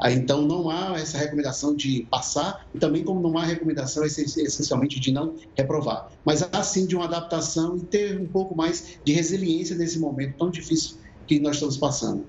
[0.05, 5.12] Então, não há essa recomendação de passar e também como não há recomendação essencialmente de
[5.12, 6.07] não reprovar.
[6.23, 10.38] Mas há sim de uma adaptação e ter um pouco mais de resiliência nesse momento
[10.38, 10.95] tão difícil
[11.27, 12.25] que nós estamos passando.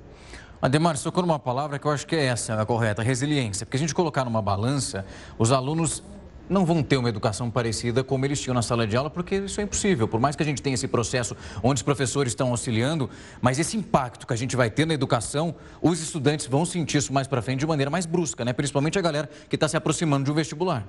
[0.61, 3.65] Ademar, tocou numa palavra que eu acho que é essa a correta, resiliência.
[3.65, 5.07] Porque a gente colocar numa balança,
[5.39, 6.03] os alunos
[6.49, 9.61] não vão ter uma educação parecida como eles tinham na sala de aula, porque isso
[9.61, 10.09] é impossível.
[10.09, 13.09] Por mais que a gente tenha esse processo onde os professores estão auxiliando,
[13.41, 17.13] mas esse impacto que a gente vai ter na educação, os estudantes vão sentir isso
[17.13, 18.53] mais para frente de maneira mais brusca, né?
[18.53, 20.87] Principalmente a galera que está se aproximando de um vestibular.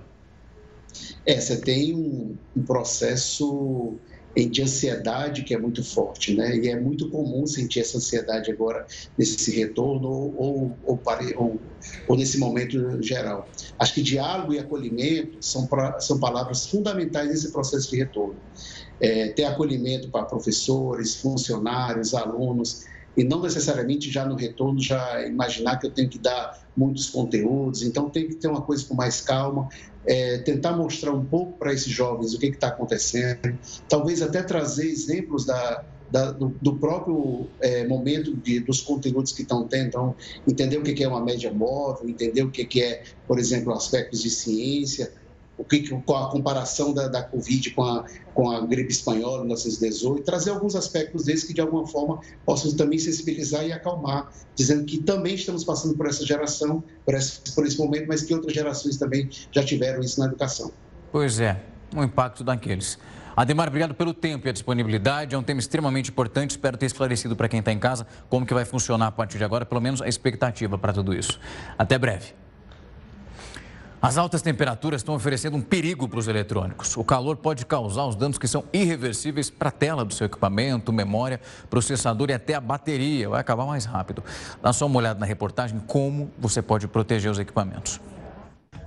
[1.25, 3.95] É, você tem um, um processo
[4.35, 6.55] de ansiedade que é muito forte, né?
[6.57, 8.85] E é muito comum sentir essa ansiedade agora
[9.17, 11.03] nesse retorno ou, ou,
[11.35, 11.61] ou,
[12.07, 13.49] ou nesse momento geral.
[13.79, 18.41] Acho que diálogo e acolhimento são, pra, são palavras fundamentais nesse processo de retorno.
[19.01, 22.81] É, ter acolhimento para professores, funcionários, alunos,
[23.19, 27.83] e não necessariamente já no retorno já imaginar que eu tenho que dar muitos conteúdos,
[27.83, 29.67] então tem que ter uma coisa com mais calma,
[30.05, 34.87] é, tentar mostrar um pouco para esses jovens o que está acontecendo, talvez até trazer
[34.87, 40.15] exemplos da, da, do, do, próprio é, momento de, dos conteúdos que estão tendo, então,
[40.47, 44.29] entender o que é uma média móvel, entender o que é, por exemplo, aspectos de
[44.29, 45.11] ciência,
[45.59, 50.23] o que, a comparação da, da Covid com a, com a gripe espanhola em 1918,
[50.23, 54.99] trazer alguns aspectos desses que, de alguma forma, possam também sensibilizar e acalmar, dizendo que
[54.99, 58.95] também estamos passando por essa geração, por esse, por esse momento, mas que outras gerações
[58.95, 60.71] também já tiveram isso na educação.
[61.11, 61.61] Pois é,
[61.93, 62.97] um impacto daqueles.
[63.35, 65.35] Ademar, obrigado pelo tempo e a disponibilidade.
[65.35, 66.51] É um tema extremamente importante.
[66.51, 69.43] Espero ter esclarecido para quem está em casa como que vai funcionar a partir de
[69.43, 71.39] agora, pelo menos a expectativa para tudo isso.
[71.77, 72.33] Até breve.
[74.01, 76.95] As altas temperaturas estão oferecendo um perigo para os eletrônicos.
[76.95, 80.93] O calor pode causar os danos que são irreversíveis para a tela do seu equipamento,
[80.93, 83.27] memória, processador e até a bateria.
[83.27, 84.23] Vai acabar mais rápido.
[84.61, 87.99] Dá só uma olhada na reportagem como você pode proteger os equipamentos.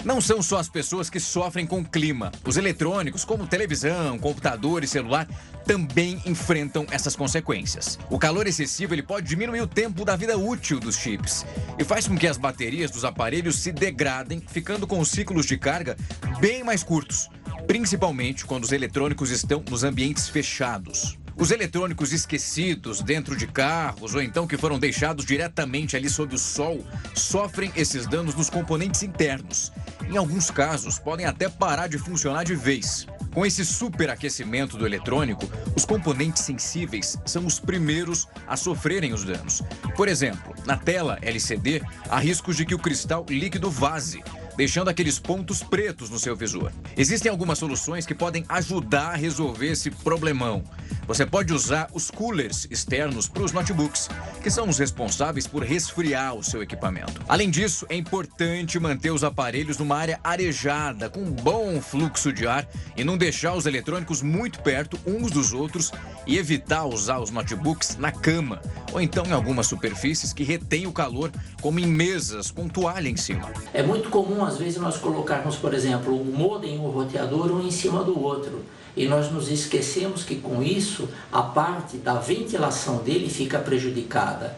[0.04, 2.32] Não são só as pessoas que sofrem com o clima.
[2.44, 5.28] Os eletrônicos, como televisão, computador e celular,
[5.64, 7.98] também enfrentam essas consequências.
[8.10, 11.46] O calor excessivo ele pode diminuir o tempo da vida útil dos chips
[11.78, 15.56] e faz com que as baterias dos aparelhos se degradem, ficando com os ciclos de
[15.56, 15.96] carga
[16.40, 17.28] bem mais curtos,
[17.68, 21.16] principalmente quando os eletrônicos estão nos ambientes fechados.
[21.42, 26.38] Os eletrônicos esquecidos dentro de carros ou então que foram deixados diretamente ali sob o
[26.38, 29.72] sol sofrem esses danos nos componentes internos.
[30.08, 33.08] Em alguns casos, podem até parar de funcionar de vez.
[33.34, 39.62] Com esse superaquecimento do eletrônico, os componentes sensíveis são os primeiros a sofrerem os danos.
[39.96, 44.22] Por exemplo, na tela LCD, há riscos de que o cristal líquido vaze,
[44.62, 46.70] deixando aqueles pontos pretos no seu visor.
[46.96, 50.62] Existem algumas soluções que podem ajudar a resolver esse problemão.
[51.04, 54.08] você pode usar os coolers externos para os notebooks,
[54.40, 57.20] que são os responsáveis por resfriar o seu equipamento.
[57.28, 62.64] Além disso, é importante manter os aparelhos numa área arejada, com bom fluxo de ar
[62.96, 65.90] e não deixar os eletrônicos muito perto uns dos outros
[66.24, 70.92] e evitar usar os notebooks na cama ou então em algumas superfícies que retêm o
[70.92, 73.50] calor, como em mesas com toalha em cima.
[73.72, 77.66] É muito comum, às vezes, nós colocarmos, por exemplo, um modem ou um roteador um
[77.66, 78.62] em cima do outro
[78.94, 84.54] e nós nos esquecemos que com isso a parte da ventilação dele fica prejudicada.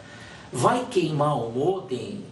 [0.51, 2.25] Vai queimar o modem?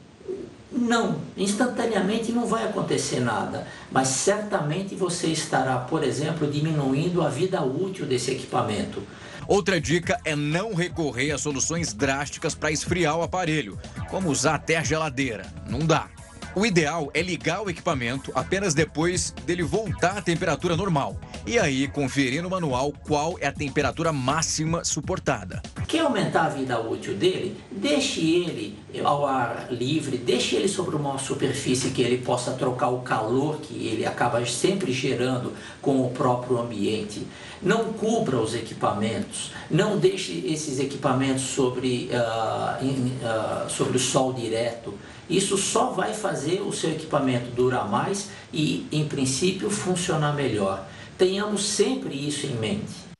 [0.69, 7.61] Não, instantaneamente não vai acontecer nada, mas certamente você estará, por exemplo, diminuindo a vida
[7.61, 9.01] útil desse equipamento.
[9.47, 13.77] Outra dica é não recorrer a soluções drásticas para esfriar o aparelho,
[14.09, 15.45] como usar até a geladeira.
[15.69, 16.12] Não dá.
[16.55, 21.17] O ideal é ligar o equipamento apenas depois dele voltar à temperatura normal.
[21.47, 25.63] E aí conferir no manual qual é a temperatura máxima suportada.
[25.87, 27.57] Quer aumentar a vida útil dele?
[27.71, 33.01] Deixe ele ao ar livre, deixe ele sobre uma superfície que ele possa trocar o
[33.01, 37.25] calor que ele acaba sempre gerando com o próprio ambiente.
[37.61, 44.33] Não cubra os equipamentos, não deixe esses equipamentos sobre, uh, in, uh, sobre o sol
[44.33, 44.93] direto.
[45.29, 50.85] Isso só vai fazer o seu equipamento durar mais e, em princípio, funcionar melhor.
[51.17, 53.13] Tenhamos sempre isso em mente.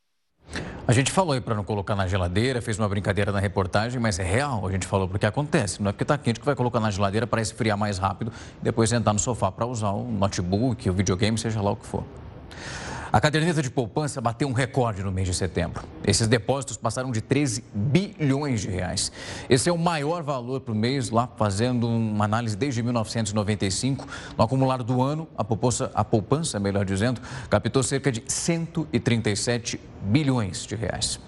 [0.86, 4.20] A gente falou aí para não colocar na geladeira, fez uma brincadeira na reportagem, mas
[4.20, 5.82] é real, a gente falou porque acontece.
[5.82, 8.64] Não é porque está quente que vai colocar na geladeira para esfriar mais rápido e
[8.64, 12.04] depois sentar no sofá para usar o notebook, o videogame, seja lá o que for.
[13.14, 15.84] A caderneta de poupança bateu um recorde no mês de setembro.
[16.04, 19.12] Esses depósitos passaram de 13 bilhões de reais.
[19.48, 24.08] Esse é o maior valor para o mês, lá fazendo uma análise desde 1995.
[24.36, 27.22] No acumulado do ano, a poupança, a poupança, melhor dizendo,
[27.52, 31.20] captou cerca de 137 bilhões de reais.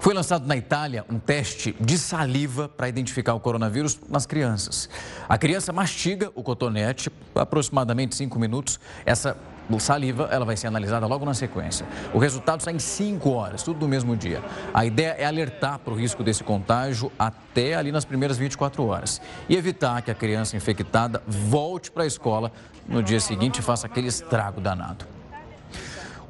[0.00, 4.86] Foi lançado na Itália um teste de saliva para identificar o coronavírus nas crianças.
[5.26, 8.80] A criança mastiga o cotonete aproximadamente 5 minutos.
[9.06, 9.34] Essa
[9.78, 11.86] saliva, ela vai ser analisada logo na sequência.
[12.12, 14.42] O resultado sai em 5 horas, tudo no mesmo dia.
[14.72, 19.20] A ideia é alertar para o risco desse contágio até ali nas primeiras 24 horas
[19.48, 22.52] e evitar que a criança infectada volte para a escola
[22.88, 25.21] no dia seguinte e faça aquele estrago danado.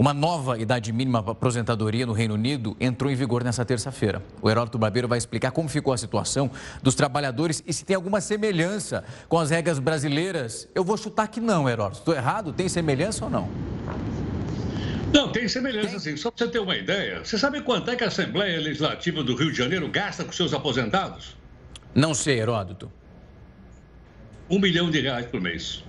[0.02, 4.20] Uma nova idade mínima para aposentadoria no Reino Unido entrou em vigor nessa terça-feira.
[4.42, 6.50] O Heródoto Barbeiro vai explicar como ficou a situação
[6.82, 10.68] dos trabalhadores e se tem alguma semelhança com as regras brasileiras.
[10.74, 11.98] Eu vou chutar que não, Heródoto.
[11.98, 12.52] Estou errado?
[12.52, 13.48] Tem semelhança ou não?
[15.14, 16.16] Não, tem semelhança sim.
[16.16, 19.36] Só para você ter uma ideia, você sabe quanto é que a Assembleia Legislativa do
[19.36, 21.36] Rio de Janeiro gasta com seus aposentados?
[21.94, 22.90] Não sei, Heródoto.
[24.50, 25.84] Um milhão de reais por mês.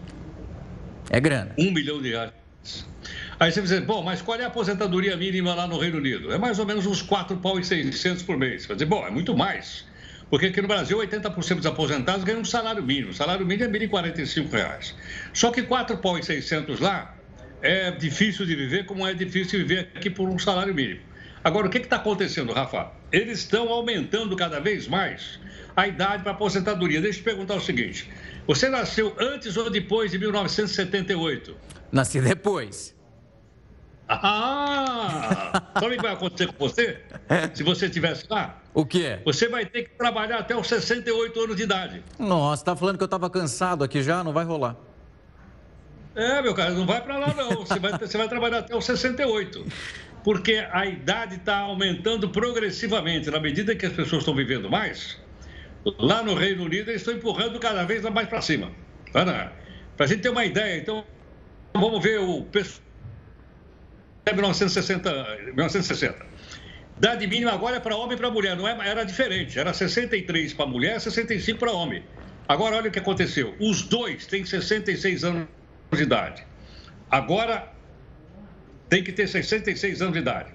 [1.10, 1.56] É grana.
[1.58, 2.43] Um milhão de reais.
[3.40, 6.32] Aí você dizer, bom, mas qual é a aposentadoria mínima lá no Reino Unido?
[6.32, 8.66] É mais ou menos uns 4 pau e 600 por mês.
[8.66, 9.86] Vai dizer, bom, é muito mais.
[10.30, 13.12] Porque aqui no Brasil, 80% dos aposentados ganham um salário mínimo.
[13.12, 14.94] O salário mínimo é R$ 1.045.
[15.34, 17.16] Só que 4 pau e 600 lá
[17.62, 21.02] é difícil de viver, como é difícil viver aqui por um salário mínimo.
[21.44, 22.92] Agora, o que está acontecendo, Rafa?
[23.12, 25.40] Eles estão aumentando cada vez mais
[25.76, 27.02] a idade para aposentadoria.
[27.02, 28.10] Deixa eu te perguntar o seguinte:
[28.48, 31.56] você nasceu antes ou depois de 1978?
[31.94, 32.96] Nasci depois.
[34.10, 35.62] Ah!
[35.80, 37.00] Sabe o que vai acontecer com você?
[37.54, 38.60] Se você estivesse lá?
[38.74, 39.20] O quê?
[39.24, 42.04] Você vai ter que trabalhar até os 68 anos de idade.
[42.18, 44.24] Nossa, tá falando que eu estava cansado aqui já?
[44.24, 44.76] Não vai rolar.
[46.16, 47.64] É, meu cara, não vai para lá não.
[47.64, 49.64] Você vai, você vai trabalhar até os 68.
[50.24, 53.30] Porque a idade está aumentando progressivamente.
[53.30, 55.22] Na medida que as pessoas estão vivendo mais,
[56.00, 58.72] lá no Reino Unido eles estão empurrando cada vez mais para cima.
[59.12, 59.52] Para
[60.00, 61.04] a gente ter uma ideia, então,
[61.74, 62.84] vamos ver o pessoal
[64.26, 65.12] até 1960,
[65.48, 66.26] 1960.
[66.98, 69.60] Idade mínima agora é para homem e para mulher, não é, era diferente.
[69.60, 72.04] Era 63 para mulher, 65 para homem.
[72.48, 73.56] Agora olha o que aconteceu.
[73.60, 75.48] Os dois têm 66 anos
[75.92, 76.46] de idade.
[77.12, 77.72] Agora
[78.90, 80.52] tem que ter 66 anos de idade.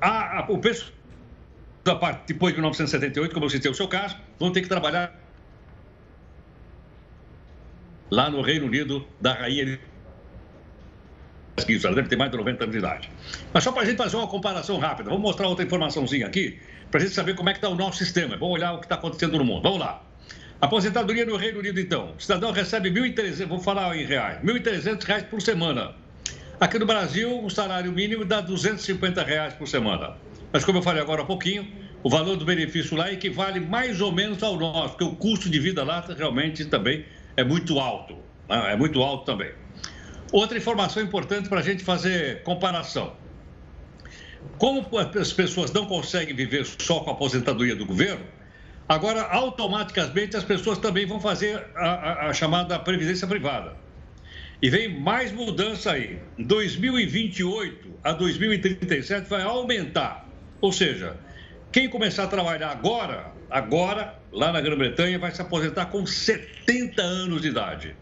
[0.00, 0.92] A, a, o pessoal
[1.84, 5.14] da parte depois de 1978, como eu citei o seu caso, vão ter que trabalhar
[8.10, 9.78] lá no Reino Unido da rainha
[11.56, 13.10] pesquisa, ela deve ter mais de 90 anos de idade.
[13.52, 16.58] Mas só para a gente fazer uma comparação rápida, vamos mostrar outra informaçãozinha aqui,
[16.90, 18.36] para a gente saber como é que está o nosso sistema.
[18.36, 19.62] Vamos olhar o que está acontecendo no mundo.
[19.62, 20.02] Vamos lá.
[20.60, 22.14] Aposentadoria no Reino Unido, então.
[22.16, 25.94] O cidadão recebe 1.300, vou falar em reais, 1.300 reais por semana.
[26.58, 30.14] Aqui no Brasil, o salário mínimo dá 250 reais por semana.
[30.52, 31.70] Mas como eu falei agora há pouquinho,
[32.02, 35.58] o valor do benefício lá equivale mais ou menos ao nosso, porque o custo de
[35.58, 37.04] vida lá realmente também
[37.36, 38.14] é muito alto.
[38.48, 38.72] Né?
[38.72, 39.50] É muito alto também.
[40.32, 43.14] Outra informação importante para a gente fazer comparação.
[44.58, 48.24] como as pessoas não conseguem viver só com a aposentadoria do governo,
[48.88, 53.76] agora automaticamente as pessoas também vão fazer a, a, a chamada previdência privada.
[54.60, 56.18] E vem mais mudança aí.
[56.38, 60.26] 2028 a 2037 vai aumentar.
[60.60, 61.16] Ou seja,
[61.70, 67.42] quem começar a trabalhar agora, agora, lá na Grã-Bretanha, vai se aposentar com 70 anos
[67.42, 67.96] de idade.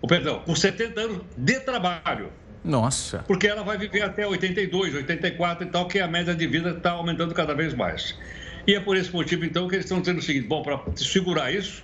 [0.00, 2.30] Ou, perdão, com 70 anos de trabalho.
[2.64, 3.18] Nossa.
[3.26, 6.90] Porque ela vai viver até 82, 84 e tal, que a média de vida está
[6.90, 8.16] aumentando cada vez mais.
[8.66, 11.52] E é por esse motivo, então, que eles estão dizendo o seguinte: bom, para segurar
[11.52, 11.82] isso,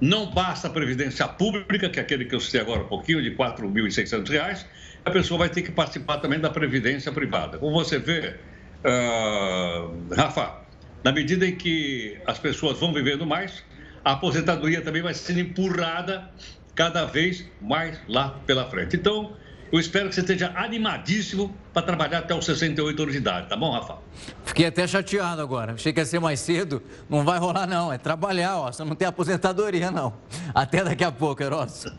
[0.00, 3.30] não basta a previdência pública, que é aquele que eu citei agora um pouquinho, de
[3.30, 4.64] R$ 4.600,
[5.04, 7.58] a pessoa vai ter que participar também da previdência privada.
[7.58, 8.36] Como você vê,
[8.84, 10.62] uh, Rafa,
[11.04, 13.64] na medida em que as pessoas vão vivendo mais,
[14.04, 16.30] a aposentadoria também vai sendo empurrada
[16.74, 18.96] cada vez mais lá pela frente.
[18.96, 19.32] Então,
[19.72, 23.56] eu espero que você esteja animadíssimo para trabalhar até os 68 anos de idade, tá
[23.56, 23.96] bom, Rafa?
[24.44, 25.72] Fiquei até chateado agora.
[25.72, 26.82] Achei que ia ser mais cedo.
[27.08, 27.90] Não vai rolar, não.
[27.90, 28.70] É trabalhar, ó.
[28.70, 30.12] Você não tem aposentadoria, não.
[30.54, 31.90] Até daqui a pouco, Heródoto.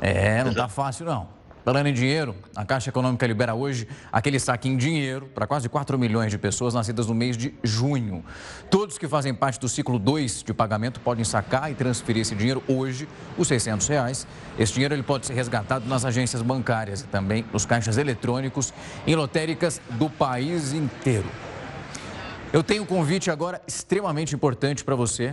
[0.00, 1.28] É, não tá fácil, não.
[1.64, 5.96] Falando em dinheiro, a Caixa Econômica libera hoje aquele saque em dinheiro para quase 4
[5.96, 8.24] milhões de pessoas nascidas no mês de junho.
[8.68, 12.60] Todos que fazem parte do ciclo 2 de pagamento podem sacar e transferir esse dinheiro
[12.66, 13.08] hoje,
[13.38, 14.26] os 600 reais.
[14.58, 18.74] Esse dinheiro ele pode ser resgatado nas agências bancárias e também nos caixas eletrônicos
[19.06, 21.28] em lotéricas do país inteiro.
[22.52, 25.32] Eu tenho um convite agora extremamente importante para você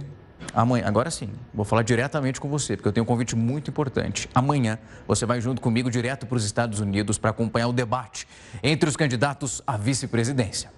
[0.54, 4.30] Amanhã, agora sim, vou falar diretamente com você, porque eu tenho um convite muito importante.
[4.34, 8.28] Amanhã você vai junto comigo direto para os Estados Unidos para acompanhar o debate
[8.64, 10.72] entre os candidatos à vice-presidência.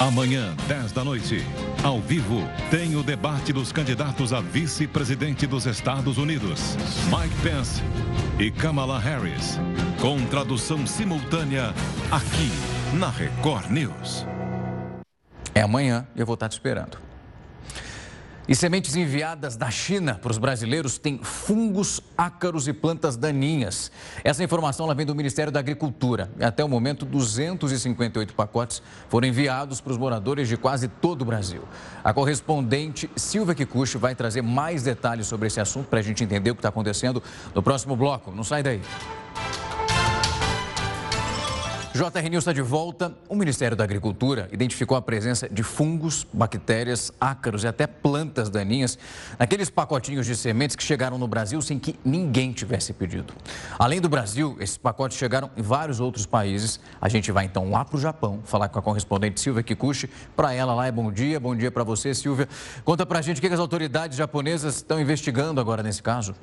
[0.00, 1.44] Amanhã, 10 da noite,
[1.82, 7.80] ao vivo, tem o debate dos candidatos a vice-presidente dos Estados Unidos, Mike Pence
[8.38, 9.58] e Kamala Harris,
[10.00, 11.72] com tradução simultânea
[12.10, 12.50] aqui
[12.98, 14.26] na Record News.
[15.54, 17.11] É amanhã e eu vou estar te esperando.
[18.48, 23.92] E sementes enviadas da China para os brasileiros têm fungos, ácaros e plantas daninhas.
[24.24, 26.28] Essa informação ela vem do Ministério da Agricultura.
[26.40, 31.62] Até o momento, 258 pacotes foram enviados para os moradores de quase todo o Brasil.
[32.02, 36.50] A correspondente Silvia Kikuchi vai trazer mais detalhes sobre esse assunto para a gente entender
[36.50, 37.22] o que está acontecendo
[37.54, 38.32] no próximo bloco.
[38.32, 38.80] Não sai daí.
[41.94, 43.14] JR News está de volta.
[43.28, 48.98] O Ministério da Agricultura identificou a presença de fungos, bactérias, ácaros e até plantas daninhas
[49.38, 53.34] naqueles pacotinhos de sementes que chegaram no Brasil sem que ninguém tivesse pedido.
[53.78, 56.80] Além do Brasil, esses pacotes chegaram em vários outros países.
[56.98, 60.08] A gente vai então lá para o Japão falar com a correspondente Silvia Kikuchi.
[60.34, 62.48] Para ela lá é bom dia, bom dia para você, Silvia.
[62.86, 66.34] Conta para a gente o que as autoridades japonesas estão investigando agora nesse caso.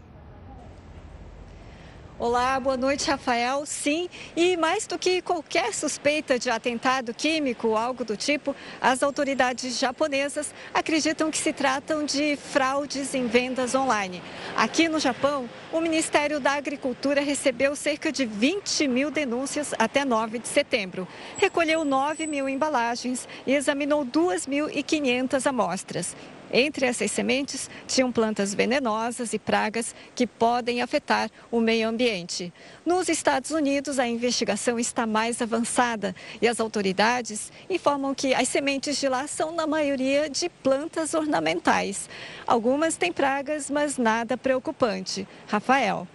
[2.20, 3.66] Olá, boa noite, Rafael.
[3.66, 9.02] Sim, e mais do que qualquer suspeita de atentado químico ou algo do tipo, as
[9.02, 14.22] autoridades japonesas acreditam que se tratam de fraudes em vendas online.
[14.58, 20.40] Aqui no Japão, o Ministério da Agricultura recebeu cerca de 20 mil denúncias até 9
[20.40, 21.08] de setembro.
[21.38, 26.18] Recolheu 9 mil embalagens e examinou 2.500 amostras.
[26.52, 32.52] Entre essas sementes tinham plantas venenosas e pragas que podem afetar o meio ambiente.
[32.86, 38.98] Nos Estados Unidos, a investigação está mais avançada e as autoridades informam que as sementes
[39.00, 42.10] de lá são, na maioria, de plantas ornamentais.
[42.48, 45.28] Algumas têm pragas, mas nada preocupante.
[45.48, 46.08] Rafael.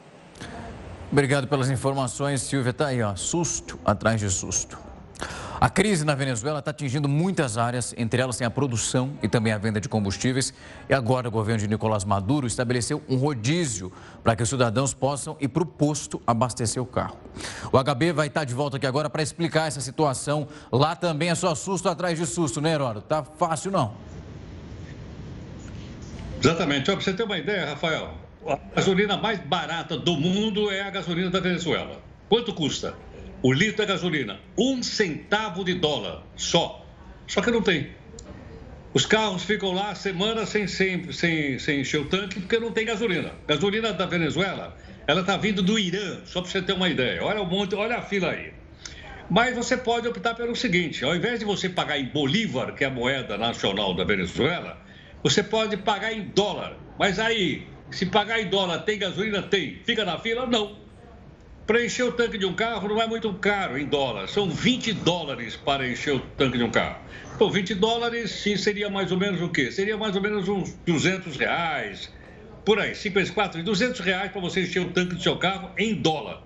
[1.13, 2.71] Obrigado pelas informações, Silvia.
[2.71, 4.84] Está aí, ó, susto atrás de susto.
[5.65, 9.51] A crise na Venezuela está atingindo muitas áreas, entre elas tem a produção e também
[9.51, 10.53] a venda de combustíveis.
[10.91, 13.91] E agora o governo de Nicolás Maduro estabeleceu um rodízio
[14.23, 17.17] para que os cidadãos possam ir para o posto abastecer o carro.
[17.73, 20.47] O HB vai estar de volta aqui agora para explicar essa situação.
[20.71, 23.07] Lá também é só susto atrás de susto, né, Heródoto?
[23.07, 23.95] Tá fácil não.
[26.43, 26.85] Exatamente.
[26.85, 28.13] Para você ter uma ideia, Rafael,
[28.47, 32.03] a gasolina mais barata do mundo é a gasolina da Venezuela.
[32.29, 32.95] Quanto custa?
[33.45, 36.83] O litro da gasolina, um centavo de dólar só.
[37.27, 37.91] Só que não tem.
[38.95, 42.87] Os carros ficam lá semanas sem, sem, sem, sem encher o tanque porque não tem
[42.87, 43.33] gasolina.
[43.47, 44.75] Gasolina da Venezuela,
[45.07, 47.23] ela está vindo do Irã, só para você ter uma ideia.
[47.23, 48.55] Olha o monte, olha a fila aí.
[49.29, 52.87] Mas você pode optar pelo seguinte: ao invés de você pagar em Bolívar, que é
[52.87, 54.81] a moeda nacional da Venezuela,
[55.23, 56.79] você pode pagar em dólar.
[56.99, 59.43] Mas aí, se pagar em dólar, tem gasolina?
[59.43, 59.81] Tem.
[59.85, 60.47] Fica na fila?
[60.47, 60.84] Não.
[61.67, 64.93] Para encher o tanque de um carro não é muito caro em dólar, são 20
[64.93, 67.01] dólares para encher o tanque de um carro.
[67.35, 69.73] Então, 20 dólares sim, seria mais ou menos o quê?
[69.73, 72.13] Seria mais ou menos uns 200 reais,
[72.67, 75.71] por aí, 5 vezes 4, 200 reais para você encher o tanque do seu carro
[75.79, 76.43] em dólar.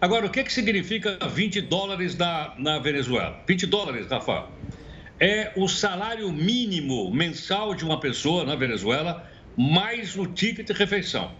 [0.00, 3.42] Agora, o que, que significa 20 dólares na, na Venezuela?
[3.48, 4.46] 20 dólares, Rafa,
[5.18, 11.32] é o salário mínimo mensal de uma pessoa na Venezuela, mais o ticket de refeição.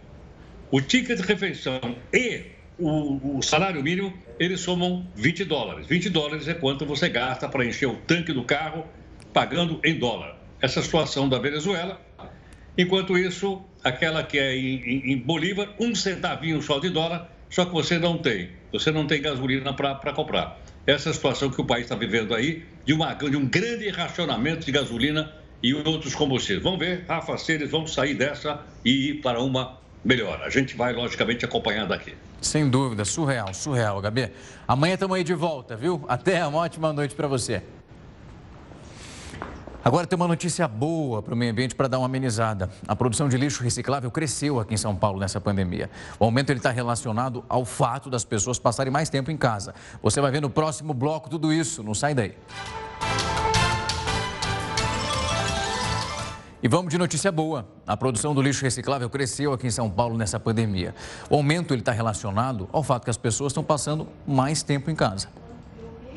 [0.72, 1.78] O ticket de refeição
[2.12, 5.86] e o, o, salário mínimo, eles somam 20 dólares.
[5.86, 8.84] 20 dólares é quanto você gasta para encher o tanque do carro
[9.32, 10.36] pagando em dólar.
[10.60, 12.00] Essa situação da Venezuela.
[12.76, 17.64] Enquanto isso, aquela que é em, em, em Bolívar, um centavinho só de dólar, só
[17.64, 18.50] que você não tem.
[18.72, 20.60] Você não tem gasolina para comprar.
[20.86, 23.88] Essa é a situação que o país está vivendo aí, de, uma, de um grande
[23.88, 26.62] racionamento de gasolina e outros combustíveis.
[26.62, 30.40] Vamos ver, Rafa, se eles vão sair dessa e ir para uma melhor.
[30.42, 32.14] A gente vai, logicamente, acompanhando aqui.
[32.40, 34.30] Sem dúvida, surreal, surreal, Gabi.
[34.66, 36.04] Amanhã estamos aí de volta, viu?
[36.08, 37.62] Até uma ótima noite para você.
[39.84, 42.68] Agora tem uma notícia boa para o meio ambiente para dar uma amenizada.
[42.88, 45.88] A produção de lixo reciclável cresceu aqui em São Paulo nessa pandemia.
[46.18, 49.74] O aumento está relacionado ao fato das pessoas passarem mais tempo em casa.
[50.02, 52.34] Você vai ver no próximo bloco tudo isso, não sai daí.
[56.62, 57.68] E vamos de notícia boa.
[57.86, 60.94] A produção do lixo reciclável cresceu aqui em São Paulo nessa pandemia.
[61.28, 65.28] O aumento está relacionado ao fato que as pessoas estão passando mais tempo em casa.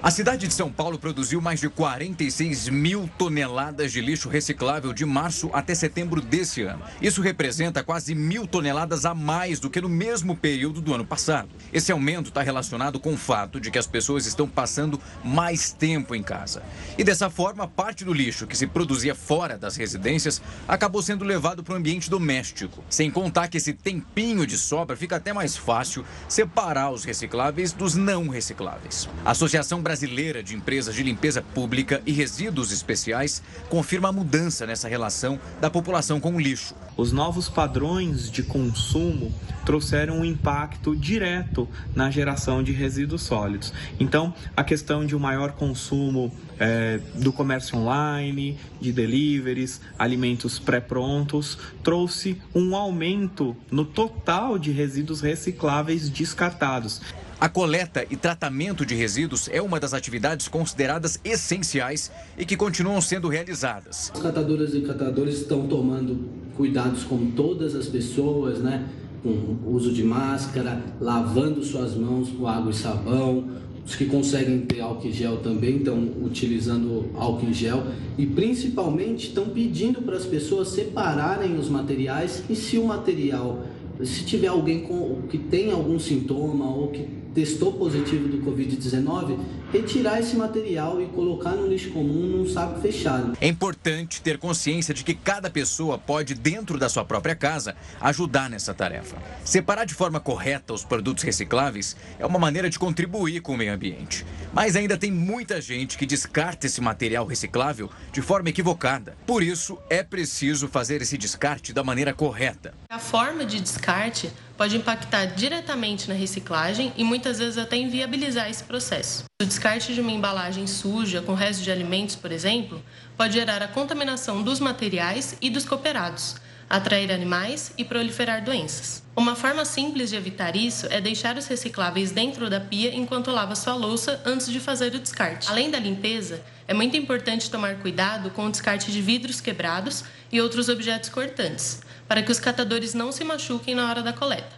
[0.02, 5.06] A cidade de São Paulo produziu mais de 46 mil toneladas de lixo reciclável de
[5.06, 6.82] março até setembro desse ano.
[7.02, 11.50] Isso representa quase mil toneladas a mais do que no mesmo período do ano passado.
[11.74, 16.16] Esse aumento está relacionado com o fato de que as pessoas estão passando mais tempo
[16.16, 16.64] em casa.
[16.98, 21.62] E dessa forma, parte do lixo que se produzia fora das residências acabou sendo levado
[21.62, 22.86] para o ambiente doméstico.
[22.90, 27.96] Sem contar que esse tempinho de sobra fica até mais fácil separar os recicláveis dos
[27.96, 29.10] não recicláveis.
[29.26, 34.88] A Associação Brasileira de Empresas de Limpeza Pública e Resíduos Especiais confirma a mudança nessa
[34.88, 36.76] relação da população com o lixo.
[36.96, 39.34] Os novos padrões de consumo
[39.66, 43.74] trouxeram um impacto direto na geração de resíduos sólidos.
[44.00, 51.58] Então, a questão de um maior consumo é, do comércio online, de deliveries, alimentos pré-prontos,
[51.84, 57.02] trouxe um aumento no total de resíduos recicláveis descartados.
[57.42, 63.00] A coleta e tratamento de resíduos é uma das atividades consideradas essenciais e que continuam
[63.00, 64.12] sendo realizadas.
[64.14, 66.28] Os catadoras e catadores estão tomando
[66.58, 68.86] cuidados como todas as pessoas, né?
[69.24, 73.48] Com uso de máscara, lavando suas mãos com água e sabão.
[73.86, 77.88] Os que conseguem ter álcool em gel também estão utilizando álcool em gel
[78.18, 83.64] e principalmente estão pedindo para as pessoas separarem os materiais e se o material
[84.06, 89.40] se tiver alguém com, que tem algum sintoma ou que testou positivo do Covid-19,
[89.72, 93.38] retirar esse material e colocar no lixo comum num saco fechado.
[93.40, 98.50] É importante ter consciência de que cada pessoa pode, dentro da sua própria casa, ajudar
[98.50, 99.18] nessa tarefa.
[99.44, 103.74] Separar de forma correta os produtos recicláveis é uma maneira de contribuir com o meio
[103.74, 104.26] ambiente.
[104.54, 109.16] Mas ainda tem muita gente que descarta esse material reciclável de forma equivocada.
[109.26, 112.74] Por isso, é preciso fazer esse descarte da maneira correta.
[112.90, 114.30] A forma de descarte
[114.60, 119.24] pode impactar diretamente na reciclagem e muitas vezes até inviabilizar esse processo.
[119.42, 122.84] O descarte de uma embalagem suja com restos de alimentos, por exemplo,
[123.16, 126.36] pode gerar a contaminação dos materiais e dos cooperados,
[126.70, 129.02] atrair animais e proliferar doenças.
[129.20, 133.54] Uma forma simples de evitar isso é deixar os recicláveis dentro da pia enquanto lava
[133.54, 135.50] sua louça antes de fazer o descarte.
[135.50, 140.40] Além da limpeza, é muito importante tomar cuidado com o descarte de vidros quebrados e
[140.40, 144.56] outros objetos cortantes para que os catadores não se machuquem na hora da coleta.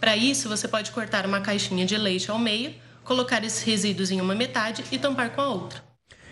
[0.00, 2.74] Para isso, você pode cortar uma caixinha de leite ao meio,
[3.04, 5.85] colocar esses resíduos em uma metade e tampar com a outra.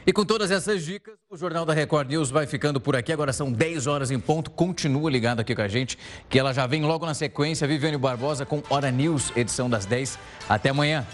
[0.06, 3.10] E com todas essas dicas, o Jornal da Record News vai ficando por aqui.
[3.10, 4.50] Agora são 10 horas em ponto.
[4.50, 5.96] Continua ligado aqui com a gente,
[6.28, 7.66] que ela já vem logo na sequência.
[7.66, 10.18] Viviane Barbosa com Hora News, edição das 10.
[10.46, 11.06] Até amanhã.